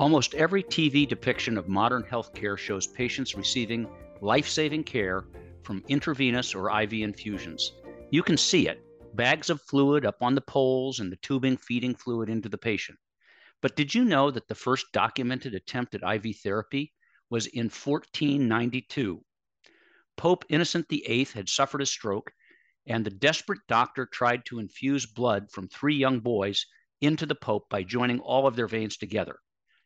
Almost 0.00 0.34
every 0.34 0.62
TV 0.62 1.06
depiction 1.06 1.58
of 1.58 1.68
modern 1.68 2.02
healthcare 2.02 2.56
shows 2.56 2.86
patients 2.86 3.34
receiving 3.34 3.86
life 4.22 4.48
saving 4.48 4.84
care 4.84 5.26
from 5.62 5.84
intravenous 5.88 6.54
or 6.54 6.70
IV 6.80 6.94
infusions. 6.94 7.74
You 8.10 8.22
can 8.22 8.38
see 8.38 8.66
it 8.66 8.82
bags 9.14 9.50
of 9.50 9.60
fluid 9.60 10.06
up 10.06 10.22
on 10.22 10.34
the 10.34 10.40
poles 10.40 11.00
and 11.00 11.12
the 11.12 11.16
tubing 11.16 11.58
feeding 11.58 11.94
fluid 11.94 12.30
into 12.30 12.48
the 12.48 12.56
patient. 12.56 12.98
But 13.60 13.76
did 13.76 13.94
you 13.94 14.06
know 14.06 14.30
that 14.30 14.48
the 14.48 14.54
first 14.54 14.86
documented 14.94 15.54
attempt 15.54 15.94
at 15.94 16.02
IV 16.02 16.34
therapy 16.38 16.94
was 17.28 17.44
in 17.48 17.64
1492? 17.66 19.22
Pope 20.16 20.46
Innocent 20.48 20.88
VIII 20.88 21.28
had 21.34 21.50
suffered 21.50 21.82
a 21.82 21.86
stroke, 21.86 22.32
and 22.86 23.04
the 23.04 23.10
desperate 23.10 23.60
doctor 23.68 24.06
tried 24.06 24.46
to 24.46 24.60
infuse 24.60 25.04
blood 25.04 25.50
from 25.50 25.68
three 25.68 25.96
young 25.96 26.20
boys 26.20 26.64
into 27.02 27.26
the 27.26 27.34
Pope 27.34 27.68
by 27.68 27.82
joining 27.82 28.20
all 28.20 28.46
of 28.46 28.56
their 28.56 28.66
veins 28.66 28.96
together. 28.96 29.40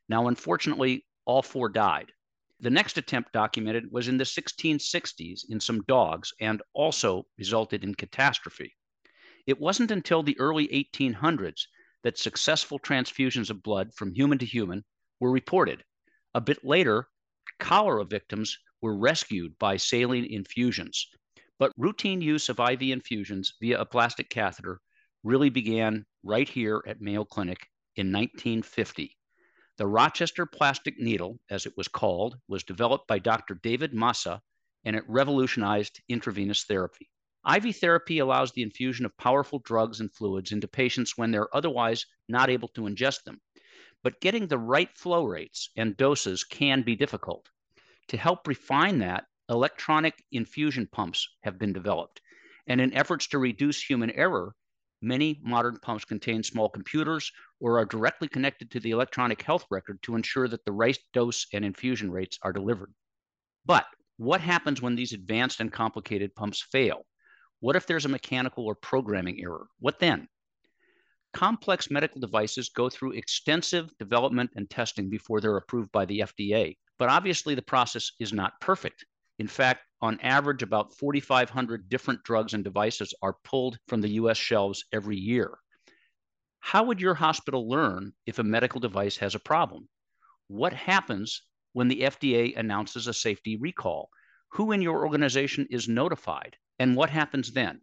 Now, 0.09 0.29
unfortunately, 0.29 1.07
all 1.25 1.43
four 1.43 1.69
died. 1.69 2.13
The 2.61 2.71
next 2.71 2.99
attempt 2.99 3.33
documented 3.33 3.91
was 3.91 4.09
in 4.09 4.17
the 4.17 4.25
1660s 4.25 5.45
in 5.49 5.61
some 5.61 5.83
dogs 5.83 6.33
and 6.41 6.63
also 6.73 7.27
resulted 7.37 7.85
in 7.85 7.95
catastrophe. 7.95 8.75
It 9.47 9.61
wasn't 9.61 9.91
until 9.91 10.23
the 10.23 10.39
early 10.39 10.69
1800s 10.69 11.67
that 12.03 12.19
successful 12.19 12.79
transfusions 12.79 13.51
of 13.51 13.63
blood 13.63 13.93
from 13.95 14.15
human 14.15 14.39
to 14.39 14.47
human 14.47 14.85
were 15.21 15.31
reported. 15.31 15.85
A 16.35 16.41
bit 16.41 16.65
later, 16.65 17.09
cholera 17.59 18.05
victims 18.05 18.59
were 18.81 18.97
rescued 18.97 19.59
by 19.59 19.77
saline 19.77 20.27
infusions. 20.27 21.09
But 21.59 21.73
routine 21.77 22.21
use 22.21 22.49
of 22.49 22.61
IV 22.61 22.83
infusions 22.83 23.55
via 23.61 23.81
a 23.81 23.87
plastic 23.87 24.29
catheter 24.29 24.81
really 25.23 25.51
began 25.51 26.05
right 26.23 26.49
here 26.49 26.83
at 26.87 27.01
Mayo 27.01 27.25
Clinic 27.25 27.69
in 27.97 28.13
1950. 28.13 29.17
The 29.77 29.87
Rochester 29.89 30.47
plastic 30.47 31.01
needle, 31.01 31.41
as 31.51 31.67
it 31.67 31.77
was 31.77 31.89
called, 31.89 32.39
was 32.47 32.63
developed 32.63 33.09
by 33.09 33.19
Dr. 33.19 33.57
David 33.57 33.93
Massa, 33.93 34.41
and 34.85 34.95
it 34.95 35.03
revolutionized 35.09 36.01
intravenous 36.09 36.63
therapy. 36.63 37.11
IV 37.45 37.77
therapy 37.77 38.21
allows 38.21 38.53
the 38.53 38.63
infusion 38.63 39.05
of 39.05 39.17
powerful 39.17 39.59
drugs 39.59 39.99
and 39.99 40.15
fluids 40.15 40.53
into 40.53 40.69
patients 40.69 41.19
when 41.19 41.33
they're 41.33 41.55
otherwise 41.55 42.07
not 42.29 42.51
able 42.51 42.69
to 42.69 42.83
ingest 42.83 43.25
them. 43.25 43.41
But 44.03 44.21
getting 44.21 44.47
the 44.47 44.59
right 44.59 44.97
flow 44.97 45.25
rates 45.25 45.69
and 45.77 45.97
doses 45.97 46.45
can 46.45 46.83
be 46.83 46.95
difficult. 46.95 47.49
To 48.09 48.17
help 48.17 48.47
refine 48.47 48.99
that, 48.99 49.27
electronic 49.49 50.25
infusion 50.31 50.87
pumps 50.87 51.29
have 51.43 51.59
been 51.59 51.73
developed. 51.73 52.21
And 52.67 52.81
in 52.81 52.95
efforts 52.95 53.27
to 53.29 53.39
reduce 53.39 53.83
human 53.83 54.11
error, 54.13 54.55
Many 55.03 55.41
modern 55.43 55.79
pumps 55.79 56.05
contain 56.05 56.43
small 56.43 56.69
computers 56.69 57.31
or 57.61 57.79
are 57.79 57.85
directly 57.85 58.29
connected 58.29 58.71
to 58.71 58.81
the 58.81 58.91
electronic 58.91 59.43
health 59.43 59.67
record 59.71 60.03
to 60.03 60.17
ensure 60.17 60.49
that 60.49 60.65
the 60.65 60.73
right 60.73 60.99
dose 61.13 61.47
and 61.53 61.65
infusion 61.65 62.11
rates 62.11 62.39
are 62.43 62.53
delivered. 62.53 62.93
But 63.67 63.87
what 64.17 64.41
happens 64.41 64.81
when 64.81 64.95
these 64.95 65.13
advanced 65.13 65.61
and 65.61 65.73
complicated 65.73 66.35
pumps 66.35 66.63
fail? 66.63 67.05
What 67.61 67.77
if 67.77 67.87
there's 67.87 68.05
a 68.05 68.11
mechanical 68.11 68.65
or 68.65 68.75
programming 68.75 69.41
error? 69.43 69.67
What 69.79 69.99
then? 69.99 70.29
Complex 71.33 71.91
medical 71.91 72.21
devices 72.21 72.69
go 72.69 72.89
through 72.89 73.13
extensive 73.13 73.91
development 73.99 74.51
and 74.55 74.71
testing 74.71 75.11
before 75.11 75.41
they're 75.41 75.57
approved 75.57 75.91
by 75.91 76.05
the 76.05 76.21
FDA. 76.21 76.77
But 76.99 77.09
obviously, 77.09 77.55
the 77.55 77.63
process 77.63 78.13
is 78.21 78.33
not 78.33 78.61
perfect. 78.61 79.05
In 79.41 79.49
fact, 79.49 79.83
on 80.01 80.21
average, 80.21 80.63
about 80.63 80.95
4,500 80.95 81.89
different 81.89 82.23
drugs 82.23 82.55
and 82.55 82.63
devices 82.63 83.13
are 83.21 83.37
pulled 83.43 83.79
from 83.89 84.01
the 84.01 84.11
US 84.11 84.39
shelves 84.39 84.85
every 84.93 85.17
year. 85.17 85.59
How 86.61 86.85
would 86.85 87.01
your 87.01 87.15
hospital 87.15 87.69
learn 87.69 88.13
if 88.27 88.39
a 88.39 88.45
medical 88.45 88.81
device 88.81 89.17
has 89.17 89.35
a 89.35 89.41
problem? 89.41 89.89
What 90.47 90.73
happens 90.73 91.43
when 91.73 91.89
the 91.89 92.03
FDA 92.03 92.57
announces 92.57 93.09
a 93.09 93.13
safety 93.13 93.57
recall? 93.57 94.09
Who 94.51 94.71
in 94.71 94.81
your 94.81 95.05
organization 95.05 95.67
is 95.69 95.89
notified? 95.89 96.57
And 96.79 96.95
what 96.95 97.11
happens 97.11 97.53
then? 97.53 97.81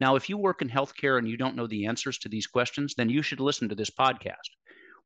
Now, 0.00 0.16
if 0.16 0.28
you 0.28 0.36
work 0.36 0.62
in 0.62 0.68
healthcare 0.68 1.16
and 1.16 1.28
you 1.28 1.36
don't 1.36 1.54
know 1.54 1.68
the 1.68 1.86
answers 1.86 2.18
to 2.18 2.28
these 2.28 2.48
questions, 2.48 2.94
then 2.96 3.08
you 3.08 3.22
should 3.22 3.40
listen 3.40 3.68
to 3.68 3.76
this 3.76 3.90
podcast. 3.90 4.50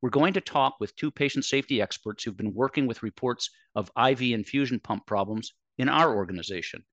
We're 0.01 0.09
going 0.09 0.33
to 0.33 0.41
talk 0.41 0.79
with 0.79 0.95
two 0.95 1.11
patient 1.11 1.45
safety 1.45 1.81
experts 1.81 2.23
who've 2.23 2.35
been 2.35 2.53
working 2.53 2.87
with 2.87 3.03
reports 3.03 3.49
of 3.75 3.91
IV 3.95 4.21
infusion 4.21 4.79
pump 4.79 5.05
problems 5.05 5.53
in 5.77 5.89
our 5.89 6.15
organization. 6.15 6.83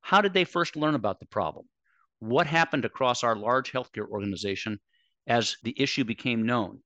How 0.00 0.20
did 0.20 0.34
they 0.34 0.44
first 0.44 0.76
learn 0.76 0.94
about 0.94 1.20
the 1.20 1.26
problem? 1.26 1.66
What 2.18 2.46
happened 2.46 2.84
across 2.84 3.24
our 3.24 3.36
large 3.36 3.72
healthcare 3.72 4.06
organization 4.08 4.80
as 5.26 5.56
the 5.62 5.74
issue 5.76 6.04
became 6.04 6.46
known? 6.46 6.80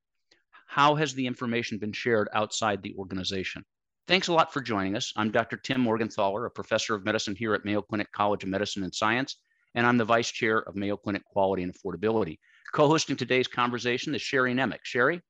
How 0.67 0.95
has 0.95 1.13
the 1.13 1.27
information 1.27 1.79
been 1.79 1.93
shared 1.93 2.29
outside 2.33 2.81
the 2.81 2.95
organization? 2.95 3.65
Thanks 4.07 4.27
a 4.27 4.33
lot 4.33 4.53
for 4.53 4.61
joining 4.61 4.95
us. 4.95 5.13
I'm 5.15 5.31
Dr. 5.31 5.57
Tim 5.57 5.83
Morgenthaler, 5.83 6.45
a 6.45 6.49
professor 6.49 6.95
of 6.95 7.05
medicine 7.05 7.35
here 7.35 7.53
at 7.53 7.65
Mayo 7.65 7.81
Clinic 7.81 8.11
College 8.11 8.43
of 8.43 8.49
Medicine 8.49 8.83
and 8.83 8.93
Science, 8.93 9.37
and 9.75 9.85
I'm 9.85 9.97
the 9.97 10.05
vice 10.05 10.31
chair 10.31 10.59
of 10.59 10.75
Mayo 10.75 10.97
Clinic 10.97 11.23
Quality 11.25 11.63
and 11.63 11.73
Affordability. 11.73 12.37
Co 12.73 12.87
hosting 12.87 13.15
today's 13.15 13.47
conversation 13.47 14.15
is 14.15 14.21
Sherry 14.21 14.53
Nemec. 14.53 14.79
Sherry? 14.83 15.21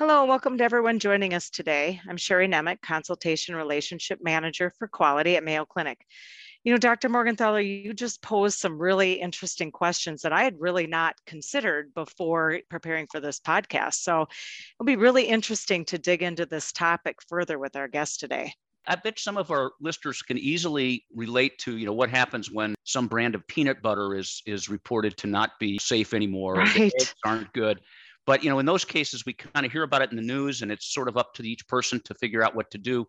Hello, 0.00 0.20
and 0.20 0.30
welcome 0.30 0.56
to 0.56 0.64
everyone 0.64 0.98
joining 0.98 1.34
us 1.34 1.50
today. 1.50 2.00
I'm 2.08 2.16
Sherry 2.16 2.48
Nemec, 2.48 2.80
Consultation 2.80 3.54
Relationship 3.54 4.18
Manager 4.22 4.72
for 4.78 4.88
Quality 4.88 5.36
at 5.36 5.44
Mayo 5.44 5.66
Clinic. 5.66 6.06
You 6.64 6.72
know, 6.72 6.78
Dr. 6.78 7.10
Morgenthaler, 7.10 7.60
you 7.60 7.92
just 7.92 8.22
posed 8.22 8.58
some 8.58 8.78
really 8.78 9.20
interesting 9.20 9.70
questions 9.70 10.22
that 10.22 10.32
I 10.32 10.42
had 10.42 10.58
really 10.58 10.86
not 10.86 11.16
considered 11.26 11.92
before 11.92 12.60
preparing 12.70 13.08
for 13.12 13.20
this 13.20 13.40
podcast. 13.40 13.96
So 13.96 14.22
it'll 14.22 14.86
be 14.86 14.96
really 14.96 15.24
interesting 15.24 15.84
to 15.84 15.98
dig 15.98 16.22
into 16.22 16.46
this 16.46 16.72
topic 16.72 17.16
further 17.28 17.58
with 17.58 17.76
our 17.76 17.86
guest 17.86 18.20
today. 18.20 18.54
I 18.86 18.96
bet 18.96 19.18
some 19.18 19.36
of 19.36 19.50
our 19.50 19.72
listeners 19.82 20.22
can 20.22 20.38
easily 20.38 21.04
relate 21.14 21.58
to, 21.58 21.76
you 21.76 21.84
know, 21.84 21.92
what 21.92 22.08
happens 22.08 22.50
when 22.50 22.74
some 22.84 23.06
brand 23.06 23.34
of 23.34 23.46
peanut 23.48 23.82
butter 23.82 24.14
is 24.14 24.42
is 24.46 24.70
reported 24.70 25.18
to 25.18 25.26
not 25.26 25.58
be 25.60 25.78
safe 25.78 26.14
anymore, 26.14 26.54
right. 26.54 26.70
or 26.70 26.72
the 26.72 26.84
eggs 26.86 27.14
aren't 27.26 27.52
good. 27.52 27.82
But 28.30 28.44
you 28.44 28.48
know, 28.48 28.60
in 28.60 28.66
those 28.66 28.84
cases, 28.84 29.26
we 29.26 29.32
kind 29.32 29.66
of 29.66 29.72
hear 29.72 29.82
about 29.82 30.02
it 30.02 30.12
in 30.12 30.16
the 30.16 30.22
news, 30.22 30.62
and 30.62 30.70
it's 30.70 30.94
sort 30.94 31.08
of 31.08 31.16
up 31.16 31.34
to 31.34 31.42
each 31.42 31.66
person 31.66 32.00
to 32.04 32.14
figure 32.14 32.44
out 32.44 32.54
what 32.54 32.70
to 32.70 32.78
do. 32.78 33.04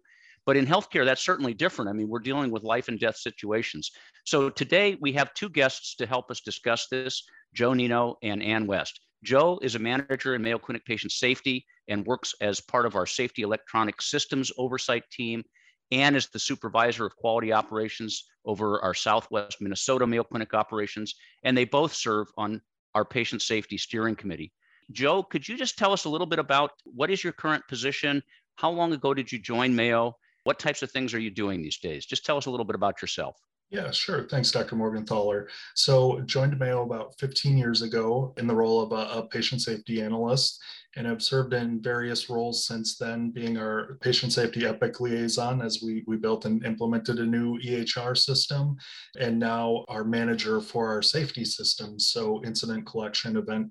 But 0.47 0.57
in 0.57 0.65
healthcare, 0.65 1.05
that's 1.05 1.23
certainly 1.23 1.53
different. 1.53 1.89
I 1.89 1.93
mean, 1.93 2.09
we're 2.09 2.17
dealing 2.17 2.49
with 2.49 2.63
life 2.63 2.87
and 2.87 2.99
death 2.99 3.17
situations. 3.17 3.91
So 4.25 4.49
today 4.49 4.97
we 4.99 5.13
have 5.13 5.31
two 5.35 5.49
guests 5.49 5.93
to 5.97 6.07
help 6.07 6.31
us 6.31 6.41
discuss 6.41 6.87
this: 6.87 7.21
Joe 7.53 7.75
Nino 7.75 8.15
and 8.23 8.41
Ann 8.41 8.65
West. 8.65 8.99
Joe 9.23 9.59
is 9.61 9.75
a 9.75 9.79
manager 9.79 10.33
in 10.33 10.41
Mayo 10.41 10.57
Clinic 10.57 10.85
Patient 10.85 11.11
Safety 11.11 11.67
and 11.87 12.03
works 12.03 12.33
as 12.41 12.59
part 12.59 12.87
of 12.87 12.95
our 12.95 13.05
Safety 13.05 13.43
Electronic 13.43 14.01
Systems 14.01 14.51
Oversight 14.57 15.03
Team. 15.11 15.43
Ann 15.91 16.15
is 16.15 16.29
the 16.29 16.39
supervisor 16.39 17.05
of 17.05 17.15
quality 17.15 17.53
operations 17.53 18.27
over 18.43 18.81
our 18.81 18.95
Southwest 18.95 19.61
Minnesota 19.61 20.07
Mayo 20.07 20.23
Clinic 20.23 20.55
operations, 20.55 21.13
and 21.43 21.55
they 21.55 21.65
both 21.65 21.93
serve 21.93 22.25
on 22.37 22.59
our 22.95 23.05
Patient 23.05 23.43
Safety 23.43 23.77
Steering 23.77 24.15
Committee. 24.15 24.51
Joe, 24.91 25.23
could 25.23 25.47
you 25.47 25.57
just 25.57 25.77
tell 25.77 25.93
us 25.93 26.05
a 26.05 26.09
little 26.09 26.27
bit 26.27 26.39
about 26.39 26.71
what 26.85 27.11
is 27.11 27.23
your 27.23 27.33
current 27.33 27.67
position? 27.67 28.23
How 28.55 28.69
long 28.69 28.93
ago 28.93 29.13
did 29.13 29.31
you 29.31 29.39
join 29.39 29.75
Mayo? 29.75 30.17
What 30.43 30.59
types 30.59 30.81
of 30.81 30.91
things 30.91 31.13
are 31.13 31.19
you 31.19 31.31
doing 31.31 31.61
these 31.61 31.77
days? 31.77 32.05
Just 32.05 32.25
tell 32.25 32.37
us 32.37 32.47
a 32.47 32.51
little 32.51 32.65
bit 32.65 32.75
about 32.75 33.01
yourself. 33.01 33.37
Yeah, 33.71 33.89
sure. 33.91 34.27
Thanks, 34.27 34.51
Dr. 34.51 34.75
Morgenthaler. 34.75 35.47
So, 35.75 36.19
joined 36.25 36.59
Mayo 36.59 36.83
about 36.83 37.17
15 37.19 37.57
years 37.57 37.81
ago 37.81 38.33
in 38.37 38.45
the 38.45 38.53
role 38.53 38.81
of 38.81 38.91
a, 38.91 39.19
a, 39.19 39.27
patient 39.27 39.61
safety 39.61 40.01
analyst, 40.01 40.61
and 40.97 41.07
have 41.07 41.23
served 41.23 41.53
in 41.53 41.81
various 41.81 42.29
roles 42.29 42.67
since 42.67 42.97
then, 42.97 43.31
being 43.31 43.57
our 43.57 43.97
patient 44.01 44.33
safety 44.33 44.65
Epic 44.65 44.99
liaison 44.99 45.61
as 45.61 45.81
we, 45.81 46.03
we 46.05 46.17
built 46.17 46.43
and 46.43 46.65
implemented 46.65 47.19
a 47.19 47.25
new 47.25 47.57
EHR 47.59 48.17
system, 48.17 48.75
and 49.17 49.39
now 49.39 49.85
our 49.87 50.03
manager 50.03 50.59
for 50.59 50.89
our 50.89 51.01
safety 51.01 51.45
systems. 51.45 52.09
So, 52.09 52.43
incident 52.43 52.85
collection, 52.85 53.37
event 53.37 53.69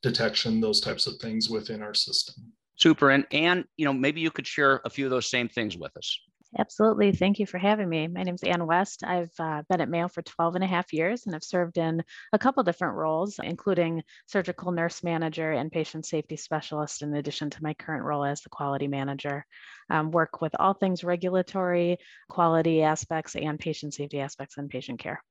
detection, 0.00 0.60
those 0.60 0.80
types 0.80 1.08
of 1.08 1.16
things 1.16 1.50
within 1.50 1.82
our 1.82 1.94
system. 1.94 2.36
Super. 2.76 3.10
And 3.10 3.26
Ann, 3.32 3.64
you 3.76 3.84
know, 3.84 3.92
maybe 3.92 4.20
you 4.20 4.30
could 4.30 4.46
share 4.46 4.80
a 4.84 4.90
few 4.90 5.06
of 5.06 5.10
those 5.10 5.28
same 5.28 5.48
things 5.48 5.76
with 5.76 5.96
us. 5.96 6.20
Absolutely. 6.58 7.12
Thank 7.12 7.38
you 7.38 7.46
for 7.46 7.58
having 7.58 7.88
me. 7.88 8.08
My 8.08 8.24
name 8.24 8.34
is 8.34 8.42
Ann 8.42 8.66
West. 8.66 9.04
I've 9.04 9.30
uh, 9.38 9.62
been 9.68 9.80
at 9.80 9.88
Mayo 9.88 10.08
for 10.08 10.22
12 10.22 10.56
and 10.56 10.64
a 10.64 10.66
half 10.66 10.92
years 10.92 11.24
and 11.26 11.34
I've 11.34 11.44
served 11.44 11.78
in 11.78 12.02
a 12.32 12.38
couple 12.40 12.64
different 12.64 12.96
roles, 12.96 13.38
including 13.40 14.02
surgical 14.26 14.72
nurse 14.72 15.04
manager 15.04 15.52
and 15.52 15.70
patient 15.70 16.06
safety 16.06 16.36
specialist, 16.36 17.02
in 17.02 17.14
addition 17.14 17.50
to 17.50 17.62
my 17.62 17.74
current 17.74 18.04
role 18.04 18.24
as 18.24 18.40
the 18.40 18.48
quality 18.48 18.88
manager. 18.88 19.46
Um, 19.90 20.10
work 20.10 20.40
with 20.40 20.52
all 20.58 20.74
things 20.74 21.04
regulatory, 21.04 21.98
quality 22.28 22.82
aspects, 22.82 23.36
and 23.36 23.58
patient 23.58 23.94
safety 23.94 24.18
aspects 24.18 24.58
in 24.58 24.68
patient 24.68 24.98
care. 24.98 25.22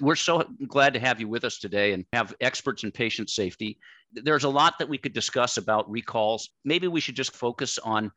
We're 0.00 0.16
so 0.16 0.44
glad 0.66 0.94
to 0.94 1.00
have 1.00 1.20
you 1.20 1.28
with 1.28 1.44
us 1.44 1.58
today 1.58 1.92
and 1.92 2.04
have 2.12 2.34
experts 2.40 2.82
in 2.82 2.90
patient 2.90 3.30
safety. 3.30 3.78
There's 4.12 4.44
a 4.44 4.48
lot 4.48 4.80
that 4.80 4.88
we 4.88 4.98
could 4.98 5.12
discuss 5.12 5.58
about 5.58 5.88
recalls. 5.88 6.50
Maybe 6.64 6.88
we 6.88 7.00
should 7.00 7.16
just 7.16 7.34
focus 7.36 7.78
on 7.78 8.10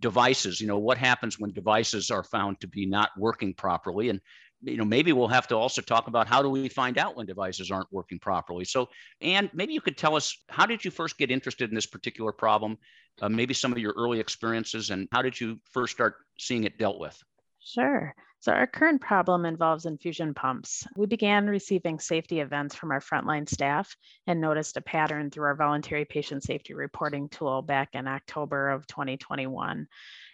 devices 0.00 0.60
you 0.60 0.66
know 0.66 0.78
what 0.78 0.98
happens 0.98 1.38
when 1.38 1.52
devices 1.52 2.10
are 2.10 2.22
found 2.22 2.60
to 2.60 2.66
be 2.66 2.86
not 2.86 3.10
working 3.16 3.54
properly? 3.54 4.08
And 4.08 4.20
you 4.62 4.76
know 4.76 4.84
maybe 4.84 5.12
we'll 5.12 5.28
have 5.28 5.48
to 5.48 5.56
also 5.56 5.82
talk 5.82 6.08
about 6.08 6.26
how 6.26 6.42
do 6.42 6.48
we 6.48 6.68
find 6.68 6.98
out 6.98 7.16
when 7.16 7.26
devices 7.26 7.70
aren't 7.70 7.92
working 7.92 8.18
properly? 8.18 8.64
So 8.64 8.88
and 9.20 9.50
maybe 9.52 9.72
you 9.72 9.80
could 9.80 9.96
tell 9.96 10.16
us 10.16 10.36
how 10.48 10.66
did 10.66 10.84
you 10.84 10.90
first 10.90 11.18
get 11.18 11.30
interested 11.30 11.68
in 11.68 11.74
this 11.74 11.86
particular 11.86 12.32
problem? 12.32 12.78
Uh, 13.20 13.28
maybe 13.28 13.54
some 13.54 13.72
of 13.72 13.78
your 13.78 13.94
early 13.96 14.20
experiences 14.20 14.90
and 14.90 15.08
how 15.10 15.22
did 15.22 15.40
you 15.40 15.58
first 15.72 15.94
start 15.94 16.16
seeing 16.38 16.64
it 16.64 16.78
dealt 16.78 16.98
with? 16.98 17.18
Sure 17.60 18.14
so 18.46 18.52
our 18.52 18.68
current 18.68 19.00
problem 19.00 19.44
involves 19.44 19.86
infusion 19.86 20.32
pumps. 20.32 20.86
We 20.94 21.06
began 21.06 21.48
receiving 21.48 21.98
safety 21.98 22.38
events 22.38 22.76
from 22.76 22.92
our 22.92 23.00
frontline 23.00 23.48
staff 23.48 23.96
and 24.28 24.40
noticed 24.40 24.76
a 24.76 24.80
pattern 24.80 25.32
through 25.32 25.46
our 25.46 25.56
voluntary 25.56 26.04
patient 26.04 26.44
safety 26.44 26.72
reporting 26.72 27.28
tool 27.28 27.60
back 27.60 27.88
in 27.94 28.06
October 28.06 28.70
of 28.70 28.86
2021. 28.86 29.88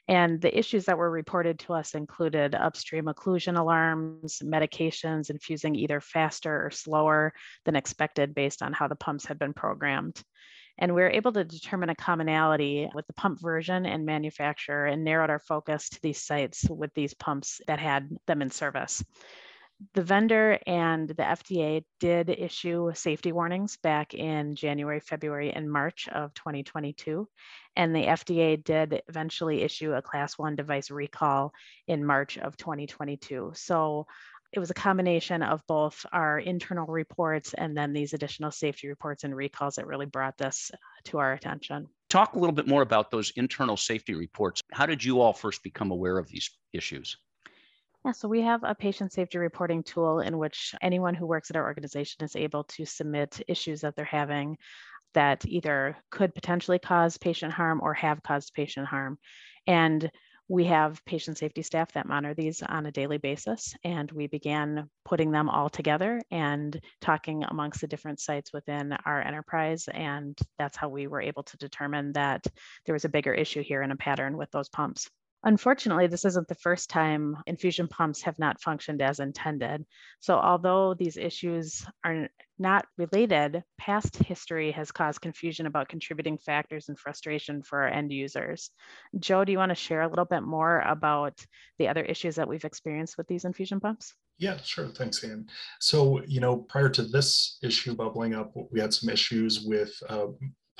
And 0.08 0.42
the 0.42 0.58
issues 0.58 0.84
that 0.84 0.98
were 0.98 1.10
reported 1.10 1.58
to 1.60 1.72
us 1.72 1.94
included 1.94 2.54
upstream 2.54 3.06
occlusion 3.06 3.58
alarms, 3.58 4.42
medications 4.44 5.30
infusing 5.30 5.74
either 5.74 6.02
faster 6.02 6.66
or 6.66 6.70
slower 6.70 7.32
than 7.64 7.76
expected 7.76 8.34
based 8.34 8.60
on 8.60 8.74
how 8.74 8.88
the 8.88 8.94
pumps 8.94 9.24
had 9.24 9.38
been 9.38 9.54
programmed. 9.54 10.22
And 10.78 10.94
we 10.94 11.02
were 11.02 11.10
able 11.10 11.32
to 11.32 11.44
determine 11.44 11.90
a 11.90 11.94
commonality 11.94 12.88
with 12.94 13.06
the 13.06 13.12
pump 13.12 13.40
version 13.40 13.86
and 13.86 14.06
manufacturer 14.06 14.86
and 14.86 15.04
narrowed 15.04 15.30
our 15.30 15.38
focus 15.38 15.88
to 15.90 16.02
these 16.02 16.22
sites 16.22 16.64
with 16.68 16.92
these 16.94 17.14
pumps 17.14 17.60
that 17.66 17.78
had 17.78 18.08
them 18.26 18.42
in 18.42 18.50
service 18.50 19.02
the 19.94 20.02
vendor 20.02 20.58
and 20.66 21.08
the 21.08 21.14
FDA 21.14 21.84
did 21.98 22.30
issue 22.30 22.92
safety 22.94 23.32
warnings 23.32 23.76
back 23.76 24.14
in 24.14 24.54
January, 24.54 25.00
February, 25.00 25.52
and 25.52 25.70
March 25.70 26.08
of 26.08 26.32
2022. 26.34 27.28
And 27.76 27.94
the 27.94 28.04
FDA 28.04 28.62
did 28.62 29.02
eventually 29.08 29.62
issue 29.62 29.92
a 29.92 30.02
class 30.02 30.38
one 30.38 30.56
device 30.56 30.90
recall 30.90 31.52
in 31.86 32.04
March 32.04 32.38
of 32.38 32.56
2022. 32.56 33.52
So 33.54 34.06
it 34.52 34.58
was 34.58 34.70
a 34.70 34.74
combination 34.74 35.42
of 35.42 35.66
both 35.66 36.04
our 36.12 36.38
internal 36.38 36.86
reports 36.86 37.54
and 37.54 37.76
then 37.76 37.92
these 37.92 38.12
additional 38.12 38.50
safety 38.50 38.86
reports 38.86 39.24
and 39.24 39.34
recalls 39.34 39.76
that 39.76 39.86
really 39.86 40.06
brought 40.06 40.36
this 40.36 40.70
uh, 40.74 40.76
to 41.04 41.18
our 41.18 41.32
attention. 41.32 41.86
Talk 42.10 42.34
a 42.34 42.38
little 42.38 42.54
bit 42.54 42.68
more 42.68 42.82
about 42.82 43.10
those 43.10 43.32
internal 43.36 43.78
safety 43.78 44.14
reports. 44.14 44.60
How 44.70 44.84
did 44.84 45.02
you 45.02 45.20
all 45.20 45.32
first 45.32 45.62
become 45.62 45.90
aware 45.90 46.18
of 46.18 46.28
these 46.28 46.50
issues? 46.74 47.16
Yeah, 48.04 48.12
so 48.12 48.28
we 48.28 48.42
have 48.42 48.62
a 48.64 48.74
patient 48.74 49.12
safety 49.12 49.38
reporting 49.38 49.82
tool 49.82 50.20
in 50.20 50.36
which 50.36 50.74
anyone 50.82 51.14
who 51.14 51.26
works 51.26 51.50
at 51.50 51.56
our 51.56 51.64
organization 51.64 52.24
is 52.24 52.36
able 52.36 52.64
to 52.64 52.84
submit 52.84 53.40
issues 53.48 53.80
that 53.82 53.96
they're 53.96 54.04
having 54.04 54.58
that 55.14 55.44
either 55.46 55.96
could 56.10 56.34
potentially 56.34 56.78
cause 56.78 57.16
patient 57.16 57.52
harm 57.52 57.80
or 57.82 57.94
have 57.94 58.22
caused 58.22 58.54
patient 58.54 58.86
harm. 58.86 59.18
And 59.66 60.10
we 60.48 60.64
have 60.64 61.04
patient 61.04 61.38
safety 61.38 61.62
staff 61.62 61.92
that 61.92 62.06
monitor 62.06 62.34
these 62.34 62.62
on 62.62 62.86
a 62.86 62.92
daily 62.92 63.18
basis, 63.18 63.74
and 63.84 64.10
we 64.12 64.26
began 64.26 64.88
putting 65.04 65.30
them 65.30 65.48
all 65.48 65.70
together 65.70 66.20
and 66.30 66.78
talking 67.00 67.44
amongst 67.44 67.80
the 67.80 67.86
different 67.86 68.20
sites 68.20 68.52
within 68.52 68.92
our 69.06 69.22
enterprise. 69.22 69.88
And 69.92 70.38
that's 70.58 70.76
how 70.76 70.88
we 70.88 71.06
were 71.06 71.22
able 71.22 71.44
to 71.44 71.56
determine 71.56 72.12
that 72.12 72.46
there 72.84 72.92
was 72.92 73.04
a 73.04 73.10
bigger 73.10 73.32
issue 73.32 73.62
here 73.62 73.82
and 73.82 73.92
a 73.92 73.96
pattern 73.96 74.36
with 74.36 74.50
those 74.50 74.68
pumps. 74.68 75.08
Unfortunately, 75.44 76.06
this 76.06 76.24
isn't 76.24 76.46
the 76.46 76.54
first 76.54 76.88
time 76.88 77.36
infusion 77.46 77.88
pumps 77.88 78.22
have 78.22 78.38
not 78.38 78.60
functioned 78.60 79.02
as 79.02 79.18
intended. 79.18 79.84
So, 80.20 80.36
although 80.36 80.94
these 80.94 81.16
issues 81.16 81.84
are 82.04 82.28
not 82.58 82.86
related, 82.96 83.64
past 83.76 84.16
history 84.16 84.70
has 84.70 84.92
caused 84.92 85.20
confusion 85.20 85.66
about 85.66 85.88
contributing 85.88 86.38
factors 86.38 86.88
and 86.88 86.98
frustration 86.98 87.62
for 87.62 87.82
our 87.82 87.88
end 87.88 88.12
users. 88.12 88.70
Joe, 89.18 89.44
do 89.44 89.50
you 89.50 89.58
want 89.58 89.70
to 89.70 89.74
share 89.74 90.02
a 90.02 90.08
little 90.08 90.24
bit 90.24 90.42
more 90.42 90.80
about 90.80 91.44
the 91.78 91.88
other 91.88 92.02
issues 92.02 92.36
that 92.36 92.48
we've 92.48 92.64
experienced 92.64 93.18
with 93.18 93.26
these 93.26 93.44
infusion 93.44 93.80
pumps? 93.80 94.14
Yeah, 94.38 94.56
sure. 94.62 94.88
Thanks, 94.88 95.22
Anne. 95.24 95.46
So, 95.80 96.22
you 96.26 96.40
know, 96.40 96.56
prior 96.56 96.88
to 96.90 97.02
this 97.02 97.58
issue 97.62 97.94
bubbling 97.94 98.34
up, 98.34 98.52
we 98.70 98.80
had 98.80 98.94
some 98.94 99.10
issues 99.10 99.62
with 99.62 99.92
uh, 100.08 100.26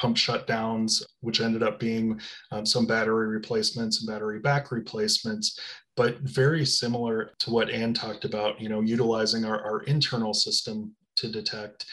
pump 0.02 0.16
shutdowns, 0.16 1.00
which 1.20 1.40
ended 1.40 1.62
up 1.62 1.78
being 1.78 2.20
um, 2.50 2.66
some 2.66 2.86
battery 2.86 3.28
replacements 3.28 4.00
and 4.00 4.12
battery 4.12 4.40
back 4.40 4.72
replacements, 4.72 5.60
but 5.96 6.18
very 6.22 6.66
similar 6.66 7.30
to 7.38 7.50
what 7.50 7.70
Ann 7.70 7.94
talked 7.94 8.24
about, 8.24 8.60
you 8.60 8.68
know, 8.68 8.80
utilizing 8.80 9.44
our, 9.44 9.62
our 9.64 9.82
internal 9.84 10.34
system 10.34 10.92
to 11.16 11.28
detect. 11.28 11.86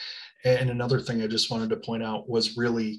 And 0.44 0.70
another 0.70 0.98
thing 0.98 1.22
I 1.22 1.28
just 1.28 1.52
wanted 1.52 1.70
to 1.70 1.76
point 1.76 2.02
out 2.02 2.28
was 2.28 2.56
really 2.56 2.98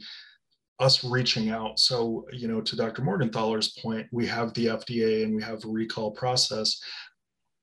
us 0.80 1.04
reaching 1.04 1.50
out. 1.50 1.78
So, 1.78 2.25
you 2.31 2.48
know, 2.48 2.62
to 2.62 2.75
Dr. 2.78 3.02
Morgenthaler's 3.02 3.78
point, 3.84 4.07
we 4.14 4.25
have 4.28 4.54
the 4.54 4.68
FDA 4.68 5.25
and 5.25 5.36
we 5.36 5.44
have 5.44 5.66
a 5.66 5.68
recall 5.68 6.12
process, 6.12 6.80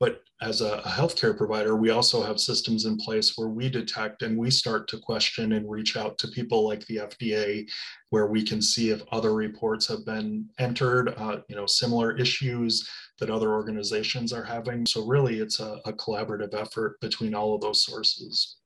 but 0.00 0.22
as 0.40 0.60
a, 0.60 0.74
a, 0.78 0.88
healthcare 0.88 1.36
provider, 1.36 1.74
we 1.74 1.90
also 1.90 2.22
have 2.22 2.38
systems 2.38 2.84
in 2.84 2.96
place 2.96 3.36
where 3.36 3.48
we 3.48 3.68
detect 3.68 4.22
and 4.22 4.38
we 4.38 4.50
start 4.50 4.86
to 4.88 4.98
question 4.98 5.52
and 5.52 5.68
reach 5.68 5.96
out 5.96 6.16
to 6.18 6.28
people 6.28 6.64
like 6.66 6.86
the 6.86 6.96
FDA, 6.98 7.68
where 8.10 8.26
we 8.26 8.44
can 8.44 8.62
see 8.62 8.90
if 8.90 9.02
other 9.10 9.34
reports 9.34 9.88
have 9.88 10.06
been 10.06 10.48
entered, 10.58 11.14
uh, 11.16 11.38
you 11.48 11.56
know, 11.56 11.66
similar 11.66 12.16
issues 12.16 12.88
that 13.18 13.30
other 13.30 13.52
organizations 13.52 14.32
are 14.32 14.44
having. 14.44 14.86
So 14.86 15.04
really, 15.04 15.40
it's 15.40 15.58
a, 15.58 15.80
a 15.84 15.92
collaborative 15.92 16.54
effort 16.54 17.00
between 17.00 17.34
all 17.34 17.56
of 17.56 17.60
those 17.60 17.84
sources. 17.84 18.58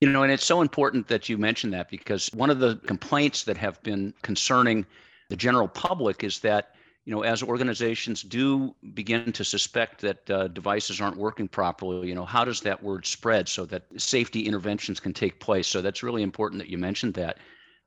You 0.00 0.10
know, 0.10 0.22
and 0.22 0.30
it's 0.30 0.46
so 0.46 0.60
important 0.60 1.08
that 1.08 1.28
you 1.28 1.36
mention 1.38 1.70
that 1.72 1.90
because 1.90 2.28
one 2.32 2.50
of 2.50 2.60
the 2.60 2.76
complaints 2.86 3.42
that 3.42 3.56
have 3.56 3.82
been 3.82 4.14
concerning 4.22 4.86
the 5.28 5.36
general 5.36 5.66
public 5.66 6.22
is 6.22 6.38
that 6.40 6.76
you 7.08 7.14
know, 7.14 7.22
as 7.22 7.42
organizations 7.42 8.22
do 8.22 8.74
begin 8.92 9.32
to 9.32 9.42
suspect 9.42 10.02
that 10.02 10.30
uh, 10.30 10.46
devices 10.48 11.00
aren't 11.00 11.16
working 11.16 11.48
properly, 11.48 12.06
you 12.06 12.14
know, 12.14 12.26
how 12.26 12.44
does 12.44 12.60
that 12.60 12.82
word 12.82 13.06
spread 13.06 13.48
so 13.48 13.64
that 13.64 13.84
safety 13.96 14.42
interventions 14.42 15.00
can 15.00 15.14
take 15.14 15.40
place? 15.40 15.66
So 15.66 15.80
that's 15.80 16.02
really 16.02 16.22
important 16.22 16.60
that 16.60 16.68
you 16.68 16.76
mentioned 16.76 17.14
that. 17.14 17.38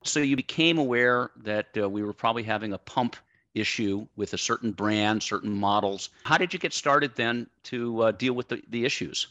So 0.04 0.22
you 0.22 0.36
became 0.36 0.80
aware 0.80 1.30
that 1.44 1.68
uh, 1.78 1.88
we 1.88 2.02
were 2.02 2.14
probably 2.14 2.42
having 2.42 2.74
a 2.74 2.80
pump 2.80 3.16
issue 3.54 4.08
with 4.16 4.34
a 4.34 4.40
certain 4.40 4.72
brand, 4.72 5.22
certain 5.22 5.54
models. 5.54 6.10
How 6.24 6.40
did 6.40 6.52
you 6.52 6.58
get 6.58 6.74
started 6.74 7.12
then 7.16 7.46
to 7.66 8.02
uh, 8.02 8.12
deal 8.14 8.34
with 8.34 8.48
the, 8.48 8.64
the 8.70 8.86
issues? 8.86 9.28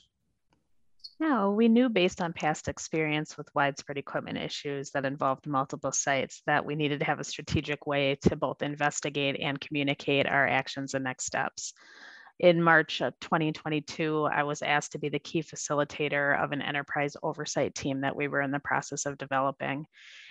No, 1.20 1.52
we 1.52 1.69
knew 1.69 1.88
based 1.88 2.20
on 2.20 2.32
past 2.32 2.67
experience 2.67 3.37
with 3.37 3.55
widespread 3.55 3.99
equipment 3.99 4.38
issues 4.38 4.90
that 4.93 5.05
involved 5.05 5.46
multiple 5.46 5.93
sites 5.93 6.43
that 6.46 6.64
we 6.64 6.75
needed 6.75 6.99
to 7.00 7.05
have 7.06 7.20
a 7.20 7.25
strategic 7.25 7.87
way 7.87 8.17
to 8.22 8.37
both 8.37 8.62
investigate 8.62 9.38
and 9.38 9.61
communicate 9.61 10.26
our 10.26 10.49
actions 10.49 10.94
and 10.94 11.05
next 11.05 11.26
steps. 11.26 11.75
In 12.40 12.62
March 12.62 13.02
of 13.02 13.12
2022, 13.20 14.26
I 14.32 14.44
was 14.44 14.62
asked 14.62 14.92
to 14.92 14.98
be 14.98 15.10
the 15.10 15.19
key 15.19 15.42
facilitator 15.42 16.42
of 16.42 16.52
an 16.52 16.62
enterprise 16.62 17.14
oversight 17.23 17.75
team 17.75 18.00
that 18.00 18.16
we 18.16 18.28
were 18.28 18.40
in 18.40 18.50
the 18.50 18.59
process 18.59 19.04
of 19.04 19.18
developing. 19.18 19.85